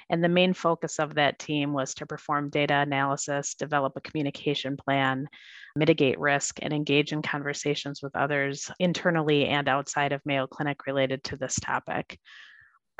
And 0.09 0.23
the 0.23 0.27
main 0.27 0.53
focus 0.55 0.97
of 0.97 1.13
that 1.13 1.37
team 1.37 1.71
was 1.71 1.93
to 1.93 2.07
perform 2.07 2.49
data 2.49 2.73
analysis, 2.73 3.53
develop 3.53 3.93
a 3.95 4.01
communication 4.01 4.75
plan, 4.75 5.27
mitigate 5.75 6.19
risk, 6.19 6.57
and 6.63 6.73
engage 6.73 7.13
in 7.13 7.21
conversations 7.21 8.01
with 8.01 8.15
others 8.15 8.71
internally 8.79 9.45
and 9.45 9.69
outside 9.69 10.11
of 10.11 10.25
Mayo 10.25 10.47
Clinic 10.47 10.87
related 10.87 11.23
to 11.25 11.37
this 11.37 11.59
topic. 11.59 12.19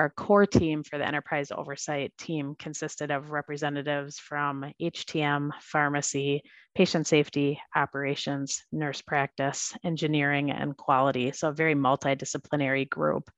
Our 0.00 0.08
core 0.08 0.46
team 0.46 0.82
for 0.82 0.96
the 0.96 1.06
enterprise 1.06 1.52
oversight 1.52 2.16
team 2.16 2.54
consisted 2.58 3.10
of 3.10 3.32
representatives 3.32 4.18
from 4.18 4.72
HTM, 4.80 5.50
pharmacy, 5.60 6.42
patient 6.74 7.06
safety, 7.06 7.60
operations, 7.76 8.62
nurse 8.72 9.02
practice, 9.02 9.76
engineering, 9.84 10.52
and 10.52 10.74
quality. 10.74 11.32
So, 11.32 11.50
a 11.50 11.52
very 11.52 11.74
multidisciplinary 11.74 12.88
group. 12.88 13.30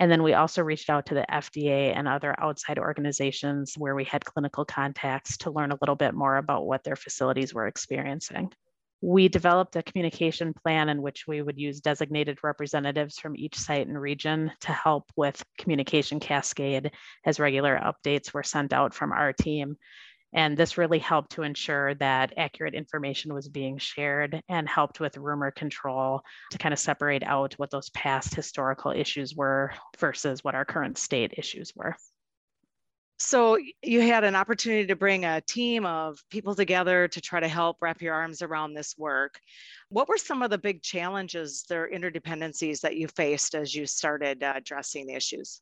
And 0.00 0.10
then 0.10 0.22
we 0.22 0.32
also 0.32 0.62
reached 0.62 0.88
out 0.88 1.04
to 1.06 1.14
the 1.14 1.26
FDA 1.30 1.94
and 1.94 2.08
other 2.08 2.34
outside 2.40 2.78
organizations 2.78 3.74
where 3.76 3.94
we 3.94 4.04
had 4.04 4.24
clinical 4.24 4.64
contacts 4.64 5.36
to 5.38 5.50
learn 5.50 5.72
a 5.72 5.78
little 5.82 5.94
bit 5.94 6.14
more 6.14 6.38
about 6.38 6.64
what 6.64 6.84
their 6.84 6.96
facilities 6.96 7.52
were 7.52 7.66
experiencing. 7.66 8.50
We 9.00 9.28
developed 9.28 9.76
a 9.76 9.82
communication 9.82 10.52
plan 10.52 10.88
in 10.88 11.02
which 11.02 11.26
we 11.26 11.40
would 11.40 11.58
use 11.58 11.80
designated 11.80 12.38
representatives 12.42 13.18
from 13.18 13.36
each 13.36 13.56
site 13.56 13.86
and 13.86 14.00
region 14.00 14.50
to 14.60 14.72
help 14.72 15.10
with 15.16 15.44
communication 15.56 16.18
cascade 16.18 16.90
as 17.24 17.38
regular 17.38 17.78
updates 17.78 18.34
were 18.34 18.42
sent 18.42 18.72
out 18.72 18.94
from 18.94 19.12
our 19.12 19.32
team 19.32 19.76
and 20.34 20.56
this 20.56 20.76
really 20.76 20.98
helped 20.98 21.32
to 21.32 21.42
ensure 21.42 21.94
that 21.94 22.34
accurate 22.36 22.74
information 22.74 23.32
was 23.32 23.48
being 23.48 23.78
shared 23.78 24.42
and 24.48 24.68
helped 24.68 25.00
with 25.00 25.16
rumor 25.16 25.50
control 25.50 26.20
to 26.50 26.58
kind 26.58 26.72
of 26.72 26.78
separate 26.78 27.22
out 27.22 27.54
what 27.54 27.70
those 27.70 27.88
past 27.90 28.34
historical 28.34 28.92
issues 28.92 29.34
were 29.34 29.72
versus 29.98 30.44
what 30.44 30.54
our 30.54 30.66
current 30.66 30.98
state 30.98 31.32
issues 31.38 31.72
were. 31.74 31.96
So 33.20 33.58
you 33.82 34.00
had 34.00 34.22
an 34.22 34.36
opportunity 34.36 34.86
to 34.86 34.96
bring 34.96 35.24
a 35.24 35.40
team 35.40 35.84
of 35.84 36.22
people 36.30 36.54
together 36.54 37.08
to 37.08 37.20
try 37.20 37.40
to 37.40 37.48
help 37.48 37.78
wrap 37.80 38.00
your 38.00 38.14
arms 38.14 38.42
around 38.42 38.74
this 38.74 38.94
work. 38.96 39.40
What 39.88 40.08
were 40.08 40.18
some 40.18 40.40
of 40.40 40.50
the 40.50 40.58
big 40.58 40.82
challenges, 40.82 41.64
their 41.68 41.90
interdependencies 41.90 42.80
that 42.82 42.96
you 42.96 43.08
faced 43.08 43.56
as 43.56 43.74
you 43.74 43.86
started 43.86 44.44
uh, 44.44 44.52
addressing 44.54 45.06
the 45.06 45.14
issues? 45.14 45.60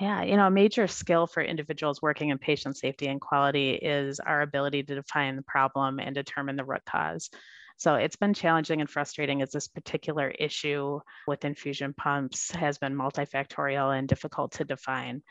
Yeah, 0.00 0.24
you 0.24 0.36
know, 0.36 0.48
a 0.48 0.50
major 0.50 0.88
skill 0.88 1.28
for 1.28 1.42
individuals 1.42 2.02
working 2.02 2.30
in 2.30 2.38
patient 2.38 2.76
safety 2.76 3.06
and 3.06 3.20
quality 3.20 3.74
is 3.74 4.18
our 4.18 4.42
ability 4.42 4.82
to 4.82 4.94
define 4.96 5.36
the 5.36 5.42
problem 5.42 6.00
and 6.00 6.14
determine 6.14 6.56
the 6.56 6.64
root 6.64 6.84
cause. 6.84 7.30
So 7.78 7.94
it's 7.94 8.16
been 8.16 8.34
challenging 8.34 8.80
and 8.80 8.90
frustrating 8.90 9.42
as 9.42 9.52
this 9.52 9.68
particular 9.68 10.30
issue 10.30 11.00
with 11.28 11.44
infusion 11.44 11.94
pumps 11.94 12.50
has 12.50 12.78
been 12.78 12.94
multifactorial 12.94 13.96
and 13.96 14.08
difficult 14.08 14.52
to 14.52 14.64
define. 14.64 15.22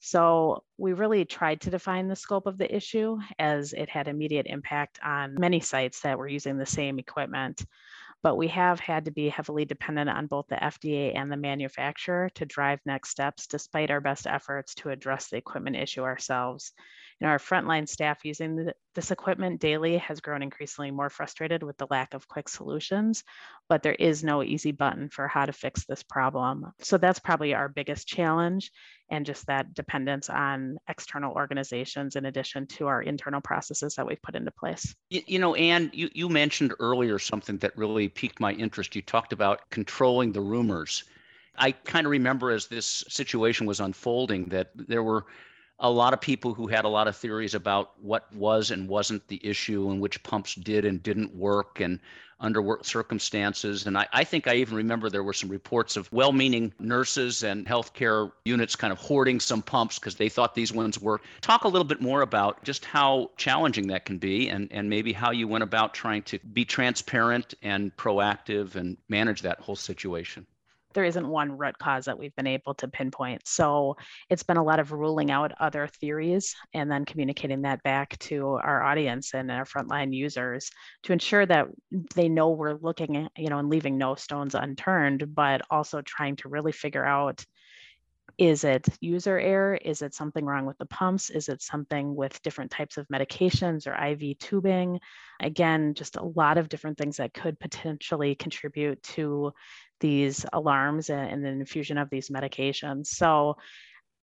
So 0.00 0.62
we 0.76 0.92
really 0.92 1.24
tried 1.24 1.60
to 1.62 1.70
define 1.70 2.08
the 2.08 2.16
scope 2.16 2.46
of 2.46 2.58
the 2.58 2.74
issue 2.74 3.18
as 3.38 3.72
it 3.72 3.88
had 3.88 4.08
immediate 4.08 4.46
impact 4.46 4.98
on 5.04 5.34
many 5.34 5.60
sites 5.60 6.00
that 6.00 6.18
were 6.18 6.28
using 6.28 6.56
the 6.56 6.66
same 6.66 6.98
equipment. 6.98 7.64
But 8.22 8.36
we 8.36 8.48
have 8.48 8.80
had 8.80 9.04
to 9.04 9.12
be 9.12 9.28
heavily 9.28 9.64
dependent 9.64 10.10
on 10.10 10.26
both 10.26 10.46
the 10.48 10.56
FDA 10.56 11.16
and 11.16 11.30
the 11.30 11.36
manufacturer 11.36 12.30
to 12.34 12.44
drive 12.44 12.80
next 12.84 13.10
steps, 13.10 13.46
despite 13.46 13.90
our 13.92 14.00
best 14.00 14.26
efforts 14.26 14.74
to 14.76 14.90
address 14.90 15.28
the 15.28 15.36
equipment 15.36 15.76
issue 15.76 16.02
ourselves. 16.02 16.72
Know, 17.20 17.28
our 17.28 17.38
frontline 17.38 17.88
staff 17.88 18.24
using 18.24 18.54
the, 18.54 18.74
this 18.94 19.10
equipment 19.10 19.60
daily 19.60 19.98
has 19.98 20.20
grown 20.20 20.40
increasingly 20.42 20.92
more 20.92 21.10
frustrated 21.10 21.64
with 21.64 21.76
the 21.76 21.88
lack 21.90 22.14
of 22.14 22.28
quick 22.28 22.48
solutions, 22.48 23.24
but 23.68 23.82
there 23.82 23.94
is 23.94 24.24
no 24.24 24.42
easy 24.42 24.72
button 24.72 25.08
for 25.08 25.28
how 25.28 25.46
to 25.46 25.52
fix 25.52 25.84
this 25.84 26.02
problem. 26.02 26.72
So 26.80 26.98
that's 26.98 27.18
probably 27.18 27.54
our 27.54 27.68
biggest 27.68 28.06
challenge 28.06 28.70
and 29.10 29.24
just 29.24 29.46
that 29.46 29.74
dependence 29.74 30.28
on 30.28 30.76
external 30.88 31.32
organizations 31.32 32.16
in 32.16 32.26
addition 32.26 32.66
to 32.66 32.86
our 32.86 33.02
internal 33.02 33.40
processes 33.40 33.94
that 33.94 34.06
we've 34.06 34.22
put 34.22 34.36
into 34.36 34.50
place. 34.50 34.94
You, 35.10 35.22
you 35.26 35.38
know, 35.38 35.54
Anne, 35.54 35.90
you, 35.94 36.10
you 36.12 36.28
mentioned 36.28 36.74
earlier 36.80 37.18
something 37.18 37.58
that 37.58 37.76
really 37.76 38.08
piqued 38.08 38.40
my 38.40 38.52
interest. 38.52 38.96
You 38.96 39.02
talked 39.02 39.32
about 39.32 39.68
controlling 39.70 40.32
the 40.32 40.40
rumors. 40.40 41.04
I 41.56 41.72
kind 41.72 42.06
of 42.06 42.10
remember 42.10 42.50
as 42.50 42.68
this 42.68 43.04
situation 43.08 43.66
was 43.66 43.80
unfolding 43.80 44.46
that 44.46 44.70
there 44.74 45.02
were 45.02 45.26
a 45.80 45.90
lot 45.90 46.12
of 46.12 46.20
people 46.20 46.54
who 46.54 46.66
had 46.66 46.84
a 46.84 46.88
lot 46.88 47.06
of 47.06 47.16
theories 47.16 47.54
about 47.54 47.92
what 48.02 48.32
was 48.34 48.70
and 48.70 48.88
wasn't 48.88 49.26
the 49.28 49.40
issue 49.46 49.90
and 49.90 50.00
which 50.00 50.22
pumps 50.22 50.54
did 50.54 50.84
and 50.84 51.02
didn't 51.02 51.34
work 51.34 51.80
and 51.80 52.00
under 52.40 52.62
what 52.62 52.86
circumstances. 52.86 53.86
And 53.86 53.96
I, 53.96 54.06
I 54.12 54.24
think 54.24 54.46
I 54.46 54.54
even 54.56 54.76
remember 54.76 55.08
there 55.08 55.22
were 55.22 55.32
some 55.32 55.48
reports 55.48 55.96
of 55.96 56.10
well 56.12 56.32
meaning 56.32 56.72
nurses 56.78 57.42
and 57.42 57.66
healthcare 57.66 58.32
units 58.44 58.76
kind 58.76 58.92
of 58.92 58.98
hoarding 58.98 59.40
some 59.40 59.62
pumps 59.62 59.98
because 59.98 60.16
they 60.16 60.28
thought 60.28 60.54
these 60.54 60.72
ones 60.72 61.00
worked. 61.00 61.26
Talk 61.40 61.64
a 61.64 61.68
little 61.68 61.86
bit 61.86 62.00
more 62.00 62.22
about 62.22 62.62
just 62.64 62.84
how 62.84 63.30
challenging 63.36 63.88
that 63.88 64.04
can 64.04 64.18
be 64.18 64.48
and, 64.48 64.68
and 64.72 64.88
maybe 64.90 65.12
how 65.12 65.30
you 65.30 65.48
went 65.48 65.64
about 65.64 65.94
trying 65.94 66.22
to 66.24 66.38
be 66.52 66.64
transparent 66.64 67.54
and 67.62 67.96
proactive 67.96 68.74
and 68.74 68.96
manage 69.08 69.42
that 69.42 69.60
whole 69.60 69.76
situation 69.76 70.46
there 70.94 71.04
isn't 71.04 71.28
one 71.28 71.56
root 71.56 71.78
cause 71.78 72.06
that 72.06 72.18
we've 72.18 72.34
been 72.36 72.46
able 72.46 72.74
to 72.74 72.88
pinpoint. 72.88 73.46
So 73.46 73.96
it's 74.30 74.42
been 74.42 74.56
a 74.56 74.64
lot 74.64 74.80
of 74.80 74.92
ruling 74.92 75.30
out 75.30 75.52
other 75.60 75.88
theories 76.00 76.54
and 76.74 76.90
then 76.90 77.04
communicating 77.04 77.62
that 77.62 77.82
back 77.82 78.18
to 78.20 78.58
our 78.62 78.82
audience 78.82 79.34
and 79.34 79.50
our 79.50 79.64
frontline 79.64 80.14
users 80.14 80.70
to 81.04 81.12
ensure 81.12 81.46
that 81.46 81.66
they 82.14 82.28
know 82.28 82.50
we're 82.50 82.78
looking 82.80 83.28
you 83.36 83.48
know, 83.48 83.58
and 83.58 83.68
leaving 83.68 83.98
no 83.98 84.14
stones 84.14 84.54
unturned, 84.54 85.34
but 85.34 85.62
also 85.70 86.00
trying 86.02 86.36
to 86.36 86.48
really 86.48 86.72
figure 86.72 87.04
out 87.04 87.44
is 88.38 88.62
it 88.62 88.86
user 89.00 89.38
error? 89.38 89.74
Is 89.74 90.00
it 90.00 90.14
something 90.14 90.44
wrong 90.44 90.64
with 90.64 90.78
the 90.78 90.86
pumps? 90.86 91.28
Is 91.28 91.48
it 91.48 91.60
something 91.60 92.14
with 92.14 92.40
different 92.42 92.70
types 92.70 92.96
of 92.96 93.08
medications 93.08 93.86
or 93.88 93.94
IV 93.94 94.38
tubing? 94.38 95.00
Again, 95.40 95.94
just 95.94 96.16
a 96.16 96.24
lot 96.24 96.56
of 96.56 96.68
different 96.68 96.98
things 96.98 97.16
that 97.16 97.34
could 97.34 97.58
potentially 97.58 98.36
contribute 98.36 99.02
to 99.02 99.52
these 100.00 100.46
alarms 100.52 101.10
and, 101.10 101.44
the 101.44 101.48
infusion 101.48 101.98
of 101.98 102.10
these 102.10 102.30
medications. 102.30 103.08
So 103.08 103.56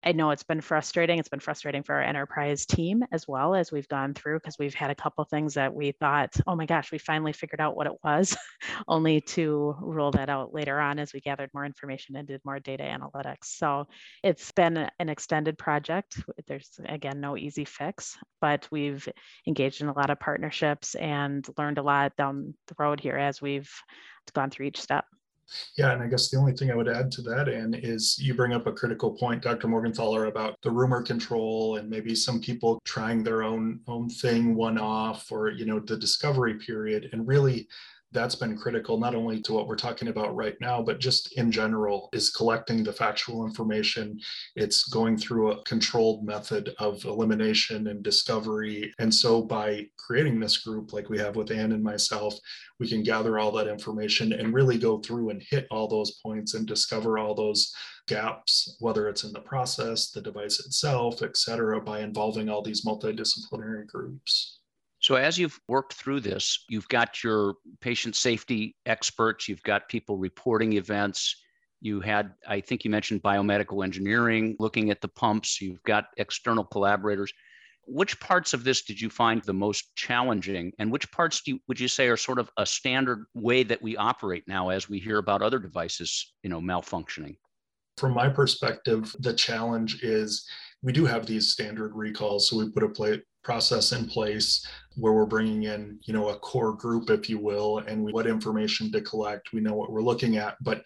I 0.05 0.12
know 0.12 0.31
it's 0.31 0.43
been 0.43 0.62
frustrating. 0.62 1.17
It's 1.17 1.29
been 1.29 1.39
frustrating 1.39 1.83
for 1.83 1.95
our 1.95 2.01
enterprise 2.01 2.65
team 2.65 3.03
as 3.12 3.27
well 3.27 3.55
as 3.55 3.72
we've 3.72 3.88
gone 3.88 4.13
through 4.13 4.39
because 4.39 4.60
we've 4.60 4.74
had 4.74 4.89
a 4.89 4.95
couple 4.95 5.24
things 5.24 5.53
that 5.53 5.74
we 5.74 5.91
thought, 5.93 6.36
oh 6.45 6.55
my 6.55 6.65
gosh, 6.65 6.91
we 6.91 6.98
finally 6.98 7.31
figured 7.31 7.62
out 7.62 7.77
what 7.77 7.88
it 7.88 7.93
was, 8.03 8.36
only 8.88 9.22
to 9.22 9.75
rule 9.79 10.12
that 10.12 10.29
out 10.29 10.53
later 10.53 10.79
on 10.79 11.00
as 11.00 11.13
we 11.13 11.22
gathered 11.22 11.50
more 11.53 11.65
information 11.65 12.15
and 12.17 12.27
did 12.27 12.41
more 12.43 12.60
data 12.60 12.83
analytics. 12.83 13.45
So 13.45 13.88
it's 14.24 14.51
been 14.51 14.89
an 15.00 15.10
extended 15.10 15.57
project. 15.57 16.22
There's 16.48 16.69
again 16.86 17.22
no 17.22 17.38
easy 17.38 17.65
fix, 17.65 18.17
but 18.41 18.67
we've 18.72 19.07
engaged 19.48 19.81
in 19.81 19.88
a 19.88 19.93
lot 19.93 20.10
of 20.10 20.19
partnerships 20.19 20.95
and 20.95 21.48
learned 21.57 21.77
a 21.77 21.83
lot 21.83 22.15
down 22.17 22.53
the 22.67 22.75
road 22.77 23.00
here 23.00 23.17
as 23.17 23.41
we've 23.41 23.72
gone 24.33 24.50
through 24.50 24.65
each 24.65 24.81
step. 24.81 25.05
Yeah, 25.77 25.91
and 25.91 26.01
I 26.01 26.07
guess 26.07 26.29
the 26.29 26.38
only 26.38 26.53
thing 26.53 26.72
I 26.72 26.75
would 26.75 26.88
add 26.88 27.12
to 27.13 27.22
that, 27.24 27.50
Anne, 27.50 27.74
is 27.74 28.17
you 28.19 28.33
bring 28.33 28.53
up 28.53 28.67
a 28.67 28.72
critical 28.72 29.12
point, 29.12 29.41
Dr. 29.41 29.67
Morgenthaler, 29.67 30.27
about 30.27 30.62
the 30.62 30.72
rumor 30.72 31.01
control 31.01 31.77
and 31.77 31.89
maybe 31.89 32.15
some 32.15 32.39
people 32.39 32.81
trying 32.86 33.24
their 33.24 33.43
own 33.43 33.79
own 33.88 34.10
thing 34.10 34.55
one 34.55 34.77
off 34.77 35.31
or 35.31 35.50
you 35.50 35.65
know 35.65 35.79
the 35.79 35.98
discovery 35.98 36.55
period. 36.55 37.10
And 37.12 37.27
really 37.27 37.67
that's 38.13 38.36
been 38.36 38.58
critical 38.58 38.98
not 38.98 39.15
only 39.15 39.41
to 39.41 39.53
what 39.53 39.67
we're 39.67 39.75
talking 39.75 40.08
about 40.08 40.36
right 40.36 40.55
now 40.62 40.82
but 40.82 41.00
just 41.00 41.38
in 41.38 41.51
general 41.51 42.10
is 42.13 42.29
collecting 42.29 42.84
the 42.84 42.93
factual 42.93 43.46
information. 43.46 44.20
It's 44.55 44.84
going 44.86 45.17
through 45.17 45.51
a 45.51 45.63
controlled 45.63 46.25
method 46.25 46.74
of 46.79 47.03
elimination 47.05 47.88
and 47.88 48.03
discovery. 48.03 48.93
And 49.00 49.13
so 49.13 49.41
by 49.41 49.88
creating 49.98 50.39
this 50.39 50.58
group 50.58 50.93
like 50.93 51.10
we 51.10 51.17
have 51.17 51.36
with 51.36 51.51
anne 51.51 51.72
and 51.72 51.84
myself 51.84 52.36
we 52.79 52.88
can 52.88 53.03
gather 53.03 53.39
all 53.39 53.51
that 53.51 53.67
information 53.67 54.34
and 54.34 54.53
really 54.53 54.77
go 54.77 55.00
through 55.00 55.29
and 55.29 55.41
hit 55.41 55.67
all 55.72 55.88
those 55.88 56.20
points 56.25 56.53
and 56.53 56.67
discover 56.67 57.17
all 57.17 57.34
those 57.34 57.74
gaps 58.08 58.75
whether 58.79 59.08
it's 59.08 59.24
in 59.24 59.32
the 59.32 59.39
process 59.39 60.12
the 60.12 60.22
device 60.22 60.60
itself 60.60 61.22
et 61.22 61.38
cetera 61.38 61.79
by 61.79 62.01
involving 62.01 62.50
all 62.50 62.62
these 62.62 62.86
multidisciplinary 62.86 63.88
groups 63.88 64.60
so, 65.03 65.15
as 65.15 65.38
you've 65.38 65.60
worked 65.67 65.93
through 65.93 66.22
this, 66.22 66.63
you've 66.69 66.88
got 66.88 67.24
your 67.24 67.55
patient 67.81 68.15
safety 68.15 68.77
experts, 68.86 69.50
you've 69.50 69.63
got 69.63 69.89
people 69.89 70.17
reporting 70.17 70.74
events. 70.74 71.36
You 71.81 72.00
had, 72.00 72.33
I 72.48 72.62
think 72.62 72.86
you 72.86 72.91
mentioned 72.91 73.22
biomedical 73.22 73.83
engineering 73.83 74.55
looking 74.60 74.89
at 74.91 75.01
the 75.01 75.10
pumps, 75.10 75.60
you've 75.60 75.83
got 75.83 76.05
external 76.15 76.63
collaborators. 76.63 77.33
Which 77.86 78.17
parts 78.22 78.53
of 78.53 78.63
this 78.63 78.83
did 78.83 79.01
you 79.01 79.10
find 79.10 79.43
the 79.43 79.53
most 79.53 79.93
challenging? 79.98 80.72
And 80.79 80.89
which 80.89 81.12
parts 81.12 81.41
do 81.41 81.51
you, 81.51 81.60
would 81.67 81.81
you 81.81 81.89
say 81.89 82.07
are 82.07 82.15
sort 82.15 82.39
of 82.39 82.50
a 82.55 82.65
standard 82.65 83.25
way 83.33 83.63
that 83.63 83.81
we 83.81 83.98
operate 83.98 84.45
now 84.48 84.69
as 84.69 84.88
we 84.88 85.00
hear 85.00 85.17
about 85.17 85.41
other 85.41 85.60
devices, 85.60 86.33
you 86.43 86.50
know, 86.50 86.62
malfunctioning? 86.62 87.36
From 87.98 88.13
my 88.13 88.29
perspective, 88.29 89.13
the 89.19 89.33
challenge 89.33 90.01
is 90.01 90.48
we 90.81 90.93
do 90.93 91.03
have 91.03 91.25
these 91.25 91.51
standard 91.51 91.93
recalls. 91.93 92.48
So 92.50 92.57
we 92.57 92.69
put 92.69 92.83
a 92.83 92.89
play, 92.89 93.22
process 93.43 93.91
in 93.91 94.05
place 94.07 94.67
where 94.95 95.13
we're 95.13 95.25
bringing 95.25 95.63
in 95.63 96.00
you 96.03 96.13
know 96.13 96.29
a 96.29 96.39
core 96.39 96.73
group 96.73 97.09
if 97.09 97.29
you 97.29 97.39
will 97.39 97.79
and 97.79 98.03
we, 98.03 98.12
what 98.12 98.27
information 98.27 98.91
to 98.91 99.01
collect 99.01 99.53
we 99.53 99.59
know 99.59 99.73
what 99.73 99.91
we're 99.91 100.01
looking 100.01 100.38
at 100.38 100.55
but 100.62 100.83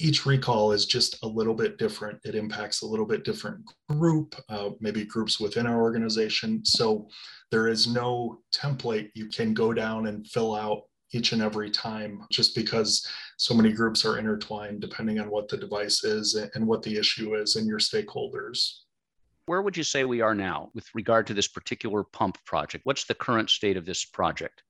each 0.00 0.24
recall 0.24 0.72
is 0.72 0.86
just 0.86 1.22
a 1.22 1.28
little 1.28 1.54
bit 1.54 1.76
different. 1.76 2.18
It 2.24 2.34
impacts 2.34 2.82
a 2.82 2.86
little 2.86 3.04
bit 3.04 3.22
different 3.22 3.64
group 3.88 4.34
uh, 4.48 4.70
maybe 4.80 5.04
groups 5.04 5.38
within 5.38 5.66
our 5.66 5.82
organization. 5.82 6.64
So 6.64 7.08
there 7.50 7.68
is 7.68 7.86
no 7.86 8.40
template 8.54 9.10
you 9.14 9.28
can 9.28 9.52
go 9.52 9.72
down 9.72 10.06
and 10.06 10.26
fill 10.26 10.54
out 10.54 10.82
each 11.12 11.32
and 11.32 11.42
every 11.42 11.70
time 11.70 12.24
just 12.30 12.54
because 12.54 13.06
so 13.36 13.52
many 13.52 13.72
groups 13.72 14.04
are 14.04 14.18
intertwined 14.18 14.80
depending 14.80 15.18
on 15.18 15.28
what 15.28 15.48
the 15.48 15.56
device 15.56 16.04
is 16.04 16.34
and 16.54 16.66
what 16.66 16.82
the 16.82 16.96
issue 16.96 17.34
is 17.34 17.56
and 17.56 17.66
your 17.66 17.80
stakeholders 17.80 18.82
where 19.50 19.62
would 19.62 19.76
you 19.76 19.82
say 19.82 20.04
we 20.04 20.20
are 20.20 20.32
now 20.32 20.70
with 20.76 20.86
regard 20.94 21.26
to 21.26 21.34
this 21.34 21.48
particular 21.48 22.04
pump 22.04 22.38
project? 22.46 22.86
What's 22.86 23.04
the 23.06 23.16
current 23.16 23.50
state 23.50 23.76
of 23.76 23.84
this 23.84 24.04
project? 24.04 24.62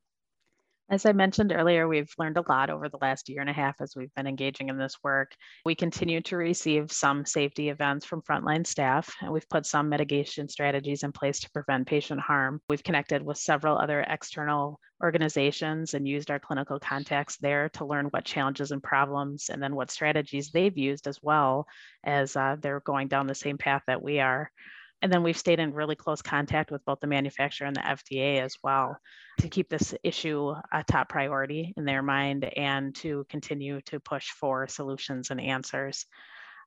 As 0.90 1.06
I 1.06 1.12
mentioned 1.12 1.52
earlier, 1.52 1.86
we've 1.86 2.12
learned 2.18 2.36
a 2.36 2.44
lot 2.48 2.68
over 2.68 2.88
the 2.88 2.98
last 3.00 3.28
year 3.28 3.40
and 3.40 3.48
a 3.48 3.52
half 3.52 3.80
as 3.80 3.94
we've 3.94 4.12
been 4.16 4.26
engaging 4.26 4.70
in 4.70 4.76
this 4.76 4.96
work. 5.04 5.36
We 5.64 5.76
continue 5.76 6.20
to 6.22 6.36
receive 6.36 6.90
some 6.90 7.24
safety 7.24 7.68
events 7.68 8.04
from 8.04 8.22
frontline 8.22 8.66
staff, 8.66 9.14
and 9.20 9.30
we've 9.30 9.48
put 9.48 9.66
some 9.66 9.88
mitigation 9.88 10.48
strategies 10.48 11.04
in 11.04 11.12
place 11.12 11.38
to 11.40 11.50
prevent 11.52 11.86
patient 11.86 12.20
harm. 12.20 12.60
We've 12.68 12.82
connected 12.82 13.22
with 13.22 13.38
several 13.38 13.78
other 13.78 14.04
external 14.08 14.80
organizations 15.00 15.94
and 15.94 16.08
used 16.08 16.28
our 16.28 16.40
clinical 16.40 16.80
contacts 16.80 17.36
there 17.36 17.68
to 17.68 17.84
learn 17.84 18.06
what 18.06 18.24
challenges 18.24 18.72
and 18.72 18.82
problems 18.82 19.48
and 19.48 19.62
then 19.62 19.76
what 19.76 19.92
strategies 19.92 20.50
they've 20.50 20.76
used 20.76 21.06
as 21.06 21.20
well 21.22 21.68
as 22.02 22.34
uh, 22.34 22.56
they're 22.60 22.80
going 22.80 23.06
down 23.06 23.28
the 23.28 23.34
same 23.36 23.58
path 23.58 23.82
that 23.86 24.02
we 24.02 24.18
are. 24.18 24.50
And 25.02 25.12
then 25.12 25.22
we've 25.22 25.36
stayed 25.36 25.60
in 25.60 25.72
really 25.72 25.96
close 25.96 26.20
contact 26.20 26.70
with 26.70 26.84
both 26.84 27.00
the 27.00 27.06
manufacturer 27.06 27.66
and 27.66 27.76
the 27.76 27.80
FDA 27.80 28.40
as 28.40 28.56
well 28.62 28.98
to 29.38 29.48
keep 29.48 29.68
this 29.68 29.94
issue 30.02 30.54
a 30.72 30.84
top 30.84 31.08
priority 31.08 31.72
in 31.76 31.84
their 31.84 32.02
mind 32.02 32.44
and 32.56 32.94
to 32.96 33.24
continue 33.30 33.80
to 33.86 34.00
push 34.00 34.28
for 34.30 34.66
solutions 34.68 35.30
and 35.30 35.40
answers. 35.40 36.04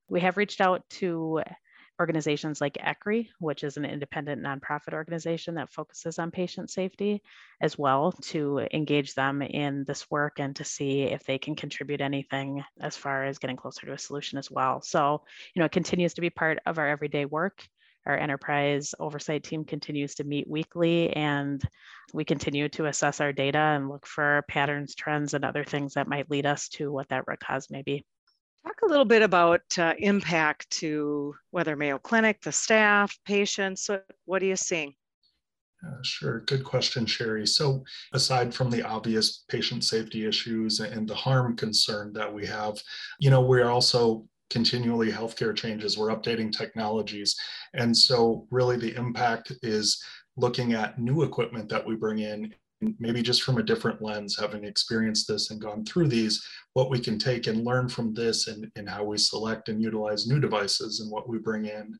We 0.09 0.21
have 0.21 0.37
reached 0.37 0.61
out 0.61 0.83
to 0.91 1.41
organizations 1.99 2.59
like 2.59 2.73
ECRI, 2.73 3.29
which 3.39 3.63
is 3.63 3.77
an 3.77 3.85
independent 3.85 4.41
nonprofit 4.41 4.93
organization 4.93 5.55
that 5.55 5.71
focuses 5.71 6.17
on 6.17 6.31
patient 6.31 6.71
safety, 6.71 7.21
as 7.61 7.77
well 7.77 8.11
to 8.23 8.67
engage 8.73 9.13
them 9.13 9.41
in 9.41 9.83
this 9.85 10.09
work 10.09 10.39
and 10.39 10.55
to 10.55 10.63
see 10.63 11.03
if 11.03 11.23
they 11.23 11.37
can 11.37 11.55
contribute 11.55 12.01
anything 12.01 12.63
as 12.81 12.97
far 12.97 13.25
as 13.25 13.37
getting 13.37 13.55
closer 13.55 13.85
to 13.85 13.93
a 13.93 13.97
solution 13.97 14.39
as 14.39 14.49
well. 14.49 14.81
So, 14.81 15.21
you 15.53 15.59
know, 15.59 15.65
it 15.65 15.71
continues 15.71 16.15
to 16.15 16.21
be 16.21 16.31
part 16.31 16.59
of 16.65 16.79
our 16.79 16.87
everyday 16.87 17.25
work 17.25 17.63
Our 18.05 18.17
enterprise 18.17 18.93
oversight 18.99 19.43
team 19.43 19.63
continues 19.63 20.15
to 20.15 20.23
meet 20.23 20.47
weekly 20.47 21.11
and 21.13 21.61
we 22.13 22.25
continue 22.25 22.69
to 22.69 22.85
assess 22.85 23.21
our 23.21 23.31
data 23.31 23.57
and 23.57 23.89
look 23.89 24.05
for 24.05 24.43
patterns, 24.47 24.95
trends, 24.95 25.33
and 25.33 25.45
other 25.45 25.63
things 25.63 25.93
that 25.93 26.07
might 26.07 26.29
lead 26.29 26.45
us 26.45 26.67
to 26.69 26.91
what 26.91 27.09
that 27.09 27.23
root 27.27 27.39
cause 27.39 27.69
may 27.69 27.81
be. 27.81 28.05
Talk 28.65 28.81
a 28.83 28.87
little 28.87 29.05
bit 29.05 29.21
about 29.21 29.61
uh, 29.77 29.93
impact 29.97 30.69
to 30.71 31.35
whether 31.51 31.75
Mayo 31.75 31.97
Clinic, 31.97 32.41
the 32.41 32.51
staff, 32.51 33.17
patients. 33.25 33.89
What, 33.89 34.05
what 34.25 34.41
are 34.41 34.45
you 34.45 34.55
seeing? 34.55 34.93
Uh, 35.85 35.97
sure, 36.01 36.39
good 36.41 36.63
question, 36.63 37.05
Sherry. 37.05 37.45
So, 37.45 37.83
aside 38.13 38.53
from 38.53 38.69
the 38.69 38.83
obvious 38.83 39.43
patient 39.49 39.83
safety 39.83 40.25
issues 40.25 40.79
and 40.79 41.07
the 41.07 41.15
harm 41.15 41.57
concern 41.57 42.13
that 42.13 42.33
we 42.33 42.45
have, 42.45 42.81
you 43.19 43.29
know, 43.29 43.41
we're 43.41 43.67
also 43.67 44.25
continually 44.53 45.11
healthcare 45.11 45.55
changes, 45.55 45.97
we're 45.97 46.15
updating 46.15 46.51
technologies. 46.51 47.35
And 47.73 47.95
so, 47.95 48.47
really, 48.51 48.77
the 48.77 48.95
impact 48.95 49.51
is 49.63 50.01
looking 50.37 50.73
at 50.73 50.99
new 50.99 51.23
equipment 51.23 51.67
that 51.69 51.85
we 51.85 51.95
bring 51.95 52.19
in 52.19 52.53
maybe 52.99 53.21
just 53.21 53.43
from 53.43 53.57
a 53.57 53.63
different 53.63 54.01
lens, 54.01 54.37
having 54.39 54.63
experienced 54.63 55.27
this 55.27 55.51
and 55.51 55.61
gone 55.61 55.85
through 55.85 56.07
these, 56.07 56.45
what 56.73 56.89
we 56.89 56.99
can 56.99 57.17
take 57.17 57.47
and 57.47 57.63
learn 57.63 57.87
from 57.87 58.13
this 58.13 58.47
and, 58.47 58.69
and 58.75 58.89
how 58.89 59.03
we 59.03 59.17
select 59.17 59.69
and 59.69 59.81
utilize 59.81 60.27
new 60.27 60.39
devices 60.39 60.99
and 60.99 61.11
what 61.11 61.27
we 61.29 61.37
bring 61.37 61.65
in. 61.65 61.97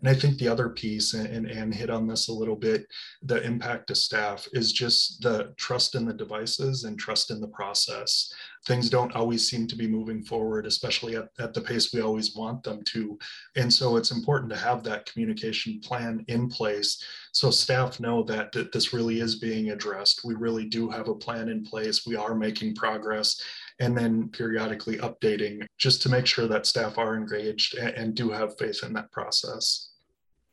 And 0.00 0.10
I 0.10 0.14
think 0.14 0.36
the 0.36 0.48
other 0.48 0.68
piece, 0.68 1.14
and 1.14 1.50
Anne 1.50 1.72
hit 1.72 1.88
on 1.88 2.06
this 2.06 2.28
a 2.28 2.32
little 2.32 2.56
bit, 2.56 2.86
the 3.22 3.42
impact 3.42 3.86
to 3.88 3.94
staff 3.94 4.46
is 4.52 4.72
just 4.72 5.22
the 5.22 5.54
trust 5.56 5.94
in 5.94 6.04
the 6.04 6.12
devices 6.12 6.84
and 6.84 6.98
trust 6.98 7.30
in 7.30 7.40
the 7.40 7.48
process. 7.48 8.30
Things 8.66 8.90
don't 8.90 9.14
always 9.14 9.48
seem 9.48 9.66
to 9.68 9.76
be 9.76 9.86
moving 9.86 10.22
forward, 10.22 10.66
especially 10.66 11.16
at, 11.16 11.28
at 11.38 11.54
the 11.54 11.60
pace 11.62 11.94
we 11.94 12.02
always 12.02 12.36
want 12.36 12.62
them 12.62 12.82
to. 12.84 13.18
And 13.56 13.72
so 13.72 13.96
it's 13.96 14.10
important 14.10 14.50
to 14.50 14.58
have 14.58 14.82
that 14.84 15.06
communication 15.10 15.80
plan 15.80 16.24
in 16.28 16.48
place 16.48 17.02
so 17.32 17.50
staff 17.50 18.00
know 18.00 18.22
that, 18.24 18.52
that 18.52 18.72
this 18.72 18.92
really 18.92 19.20
is 19.20 19.34
being 19.34 19.70
addressed. 19.70 20.24
We 20.24 20.34
really 20.34 20.64
do 20.64 20.88
have 20.88 21.08
a 21.08 21.14
plan 21.14 21.48
in 21.48 21.64
place. 21.64 22.06
We 22.06 22.16
are 22.16 22.34
making 22.34 22.74
progress 22.74 23.40
and 23.78 23.96
then 23.96 24.28
periodically 24.28 24.96
updating 24.98 25.66
just 25.78 26.02
to 26.02 26.08
make 26.08 26.26
sure 26.26 26.46
that 26.48 26.66
staff 26.66 26.98
are 26.98 27.16
engaged 27.16 27.76
and, 27.76 27.94
and 27.94 28.14
do 28.14 28.30
have 28.30 28.58
faith 28.58 28.82
in 28.82 28.92
that 28.94 29.12
process. 29.12 29.90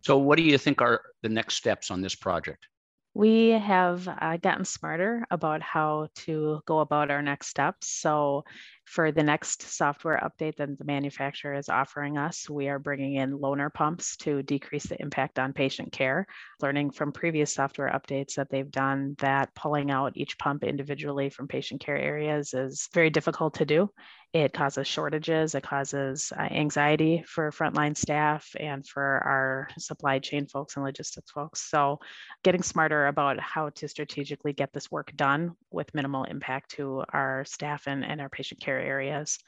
So, 0.02 0.18
what 0.18 0.38
do 0.38 0.44
you 0.44 0.58
think 0.58 0.82
are 0.82 1.02
the 1.22 1.30
next 1.30 1.56
steps 1.56 1.90
on 1.90 2.02
this 2.02 2.16
project? 2.16 2.68
We 3.14 3.50
have 3.50 4.08
uh, 4.08 4.38
gotten 4.38 4.66
smarter 4.66 5.26
about 5.30 5.62
how 5.62 6.08
to 6.26 6.62
go 6.66 6.80
about 6.80 7.12
our 7.12 7.22
next 7.22 7.48
steps. 7.48 7.88
So, 7.88 8.44
for 8.86 9.12
the 9.12 9.24
next 9.24 9.64
software 9.64 10.20
update 10.24 10.58
that 10.58 10.78
the 10.78 10.86
manufacturer 10.86 11.54
is 11.54 11.70
offering 11.70 12.18
us, 12.18 12.50
we 12.50 12.68
are 12.68 12.80
bringing 12.80 13.16
in 13.16 13.40
loaner 13.40 13.74
pumps 13.74 14.18
to 14.18 14.44
decrease 14.44 14.86
the 14.86 15.02
impact 15.02 15.40
on 15.40 15.54
patient 15.54 15.92
care. 15.92 16.28
Learning 16.62 16.92
from 16.92 17.12
previous 17.12 17.54
software 17.54 17.90
updates 17.90 18.36
that 18.36 18.50
they've 18.50 18.72
done 18.72 19.16
that 19.20 19.54
pulling 19.56 19.92
out 19.92 20.14
each 20.16 20.38
pump 20.38 20.64
individually 20.64 21.30
from 21.30 21.48
patient 21.48 21.82
care 21.82 21.98
areas 21.98 22.54
is 22.54 22.90
very 22.94 23.10
difficult 23.10 23.56
to 23.56 23.66
do. 23.66 23.90
It 24.34 24.52
causes 24.52 24.88
shortages, 24.88 25.54
it 25.54 25.62
causes 25.62 26.34
uh, 26.36 26.42
anxiety 26.42 27.24
for 27.28 27.52
frontline 27.52 27.96
staff 27.96 28.50
and 28.60 28.86
for 28.86 29.04
our 29.04 29.68
supply 29.78 30.18
chain 30.18 30.48
folks 30.48 30.76
and 30.76 30.84
logistics 30.84 31.30
folks. 31.30 31.70
So, 31.70 32.00
getting 32.44 32.64
smarter 32.64 33.06
about 33.06 33.40
how 33.40 33.70
to 33.70 33.88
strategically 33.88 34.52
get 34.52 34.74
this 34.74 34.90
work 34.90 35.16
done 35.16 35.52
with 35.70 35.94
minimal 35.94 36.24
impact 36.24 36.72
to 36.72 37.04
our 37.14 37.46
staff 37.46 37.84
and, 37.86 38.04
and 38.04 38.20
our 38.20 38.30
patient 38.30 38.60
care 38.60 38.73
areas. 38.80 39.40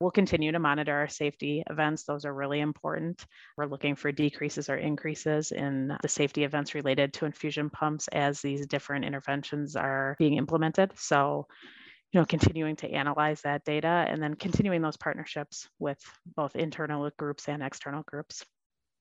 We'll 0.00 0.10
continue 0.10 0.50
to 0.50 0.58
monitor 0.58 0.92
our 0.92 1.08
safety 1.08 1.62
events. 1.70 2.02
Those 2.02 2.24
are 2.24 2.34
really 2.34 2.60
important. 2.60 3.24
We're 3.56 3.66
looking 3.66 3.94
for 3.94 4.10
decreases 4.10 4.68
or 4.68 4.76
increases 4.76 5.52
in 5.52 5.96
the 6.02 6.08
safety 6.08 6.42
events 6.42 6.74
related 6.74 7.12
to 7.14 7.24
infusion 7.24 7.70
pumps 7.70 8.08
as 8.08 8.40
these 8.40 8.66
different 8.66 9.04
interventions 9.04 9.76
are 9.76 10.16
being 10.18 10.34
implemented. 10.34 10.90
So, 10.96 11.46
you 12.10 12.18
know, 12.18 12.26
continuing 12.26 12.74
to 12.76 12.90
analyze 12.90 13.42
that 13.42 13.64
data 13.64 14.06
and 14.08 14.20
then 14.20 14.34
continuing 14.34 14.82
those 14.82 14.96
partnerships 14.96 15.68
with 15.78 15.98
both 16.36 16.56
internal 16.56 17.08
groups 17.16 17.48
and 17.48 17.62
external 17.62 18.02
groups. 18.02 18.44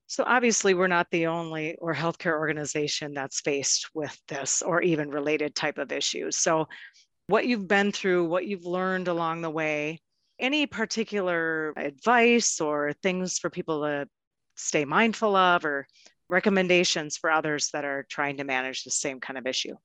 So 0.06 0.24
obviously 0.28 0.74
we're 0.74 0.88
not 0.88 1.08
the 1.10 1.28
only 1.28 1.78
or 1.80 1.96
healthcare 1.96 2.38
organization 2.38 3.14
that's 3.14 3.40
faced 3.42 3.90
with 3.94 4.16
this 4.28 4.62
or 4.62 4.82
even 4.82 5.10
related 5.10 5.56
type 5.56 5.78
of 5.78 5.92
issues. 5.92 6.36
So 6.38 6.68
what 7.32 7.48
you've 7.48 7.68
been 7.68 7.94
through, 7.94 8.26
what 8.26 8.46
you've 8.46 8.66
learned 8.66 9.08
along 9.08 9.42
the 9.42 9.50
way, 9.50 10.02
any 10.38 10.66
particular 10.66 11.74
advice 11.78 12.60
or 12.60 12.92
things 13.02 13.40
for 13.40 13.50
people 13.50 13.84
to 13.84 14.06
stay 14.56 14.84
mindful 14.84 15.36
of 15.36 15.64
or 15.64 15.88
recommendations 16.30 17.16
for 17.16 17.32
others 17.32 17.70
that 17.72 17.86
are 17.86 18.06
trying 18.10 18.36
to 18.38 18.44
manage 18.44 18.84
the 18.84 18.92
same 18.92 19.22
kind 19.22 19.38
of 19.38 19.48
issue? 19.48 19.76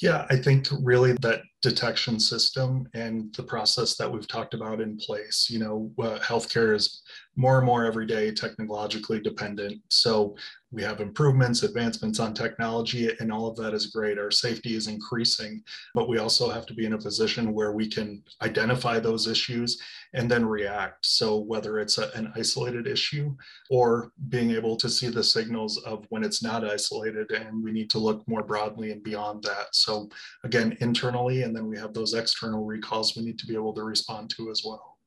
Yeah, 0.00 0.26
I 0.28 0.36
think 0.36 0.66
really 0.82 1.12
that 1.22 1.42
detection 1.64 2.20
system 2.20 2.86
and 2.92 3.34
the 3.34 3.42
process 3.42 3.96
that 3.96 4.10
we've 4.10 4.28
talked 4.28 4.52
about 4.52 4.82
in 4.82 4.98
place. 4.98 5.48
You 5.50 5.60
know, 5.60 5.90
uh, 5.98 6.18
healthcare 6.18 6.74
is 6.74 7.02
more 7.36 7.56
and 7.56 7.66
more 7.66 7.86
every 7.86 8.06
day 8.06 8.30
technologically 8.30 9.18
dependent. 9.18 9.80
So 9.88 10.36
we 10.74 10.82
have 10.82 11.00
improvements, 11.00 11.62
advancements 11.62 12.18
on 12.18 12.34
technology, 12.34 13.10
and 13.20 13.32
all 13.32 13.46
of 13.46 13.56
that 13.56 13.74
is 13.74 13.86
great. 13.86 14.18
Our 14.18 14.30
safety 14.30 14.74
is 14.74 14.88
increasing, 14.88 15.62
but 15.94 16.08
we 16.08 16.18
also 16.18 16.50
have 16.50 16.66
to 16.66 16.74
be 16.74 16.84
in 16.84 16.94
a 16.94 16.98
position 16.98 17.54
where 17.54 17.72
we 17.72 17.88
can 17.88 18.22
identify 18.42 18.98
those 18.98 19.28
issues 19.28 19.80
and 20.14 20.28
then 20.28 20.44
react. 20.44 21.06
So, 21.06 21.38
whether 21.38 21.78
it's 21.78 21.98
a, 21.98 22.10
an 22.14 22.32
isolated 22.34 22.88
issue 22.88 23.36
or 23.70 24.10
being 24.28 24.50
able 24.50 24.76
to 24.76 24.88
see 24.88 25.08
the 25.08 25.22
signals 25.22 25.78
of 25.84 26.06
when 26.08 26.24
it's 26.24 26.42
not 26.42 26.68
isolated, 26.68 27.30
and 27.30 27.62
we 27.62 27.70
need 27.70 27.88
to 27.90 27.98
look 27.98 28.26
more 28.26 28.42
broadly 28.42 28.90
and 28.90 29.02
beyond 29.02 29.44
that. 29.44 29.68
So, 29.72 30.08
again, 30.42 30.76
internally, 30.80 31.42
and 31.42 31.53
then 31.54 31.68
we 31.68 31.78
have 31.78 31.92
those 31.94 32.14
external 32.14 32.64
recalls 32.64 33.16
we 33.16 33.24
need 33.24 33.38
to 33.38 33.46
be 33.46 33.54
able 33.54 33.74
to 33.74 33.82
respond 33.82 34.30
to 34.30 34.50
as 34.50 34.62
well. 34.64 34.98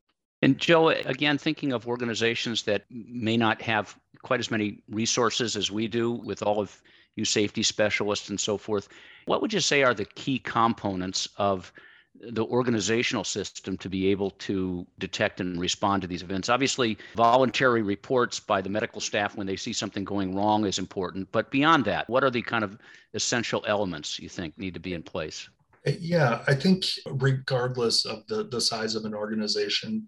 And 0.41 0.57
Joe, 0.57 0.89
again, 0.89 1.38
thinking 1.38 1.73
of 1.73 1.88
organizations 1.88 2.63
that 2.63 2.83
may 2.89 3.38
not 3.38 3.62
have 3.62 3.97
quite 4.21 4.39
as 4.39 4.51
many 4.51 4.83
resources 4.89 5.55
as 5.55 5.71
we 5.71 5.88
do 5.88 6.12
with 6.12 6.43
all 6.43 6.60
of 6.60 6.81
you 7.15 7.25
safety 7.25 7.63
specialists 7.63 8.29
and 8.29 8.39
so 8.39 8.57
forth, 8.57 8.88
what 9.25 9.41
would 9.41 9.51
you 9.51 9.60
say 9.60 9.81
are 9.81 9.95
the 9.95 10.05
key 10.05 10.38
components 10.38 11.27
of 11.38 11.73
the 12.19 12.45
organizational 12.45 13.23
system 13.23 13.77
to 13.77 13.89
be 13.89 14.07
able 14.07 14.31
to 14.31 14.86
detect 14.99 15.39
and 15.39 15.60
respond 15.60 16.01
to 16.03 16.07
these 16.07 16.21
events? 16.21 16.49
Obviously, 16.49 16.97
voluntary 17.15 17.81
reports 17.81 18.39
by 18.39 18.62
the 18.62 18.69
medical 18.69 19.01
staff 19.01 19.36
when 19.36 19.47
they 19.47 19.55
see 19.55 19.73
something 19.73 20.03
going 20.03 20.36
wrong 20.36 20.65
is 20.65 20.79
important. 20.79 21.31
But 21.31 21.49
beyond 21.49 21.86
that, 21.86 22.07
what 22.10 22.23
are 22.23 22.31
the 22.31 22.43
kind 22.43 22.63
of 22.63 22.77
essential 23.13 23.63
elements 23.67 24.19
you 24.19 24.29
think 24.29 24.57
need 24.57 24.75
to 24.75 24.79
be 24.79 24.93
in 24.93 25.03
place? 25.03 25.49
Yeah, 26.00 26.41
I 26.47 26.54
think 26.54 26.86
regardless 27.10 28.06
of 28.06 28.26
the, 28.28 28.43
the 28.43 28.60
size 28.60 28.95
of 28.95 29.06
an 29.06 29.13
organization, 29.13 30.08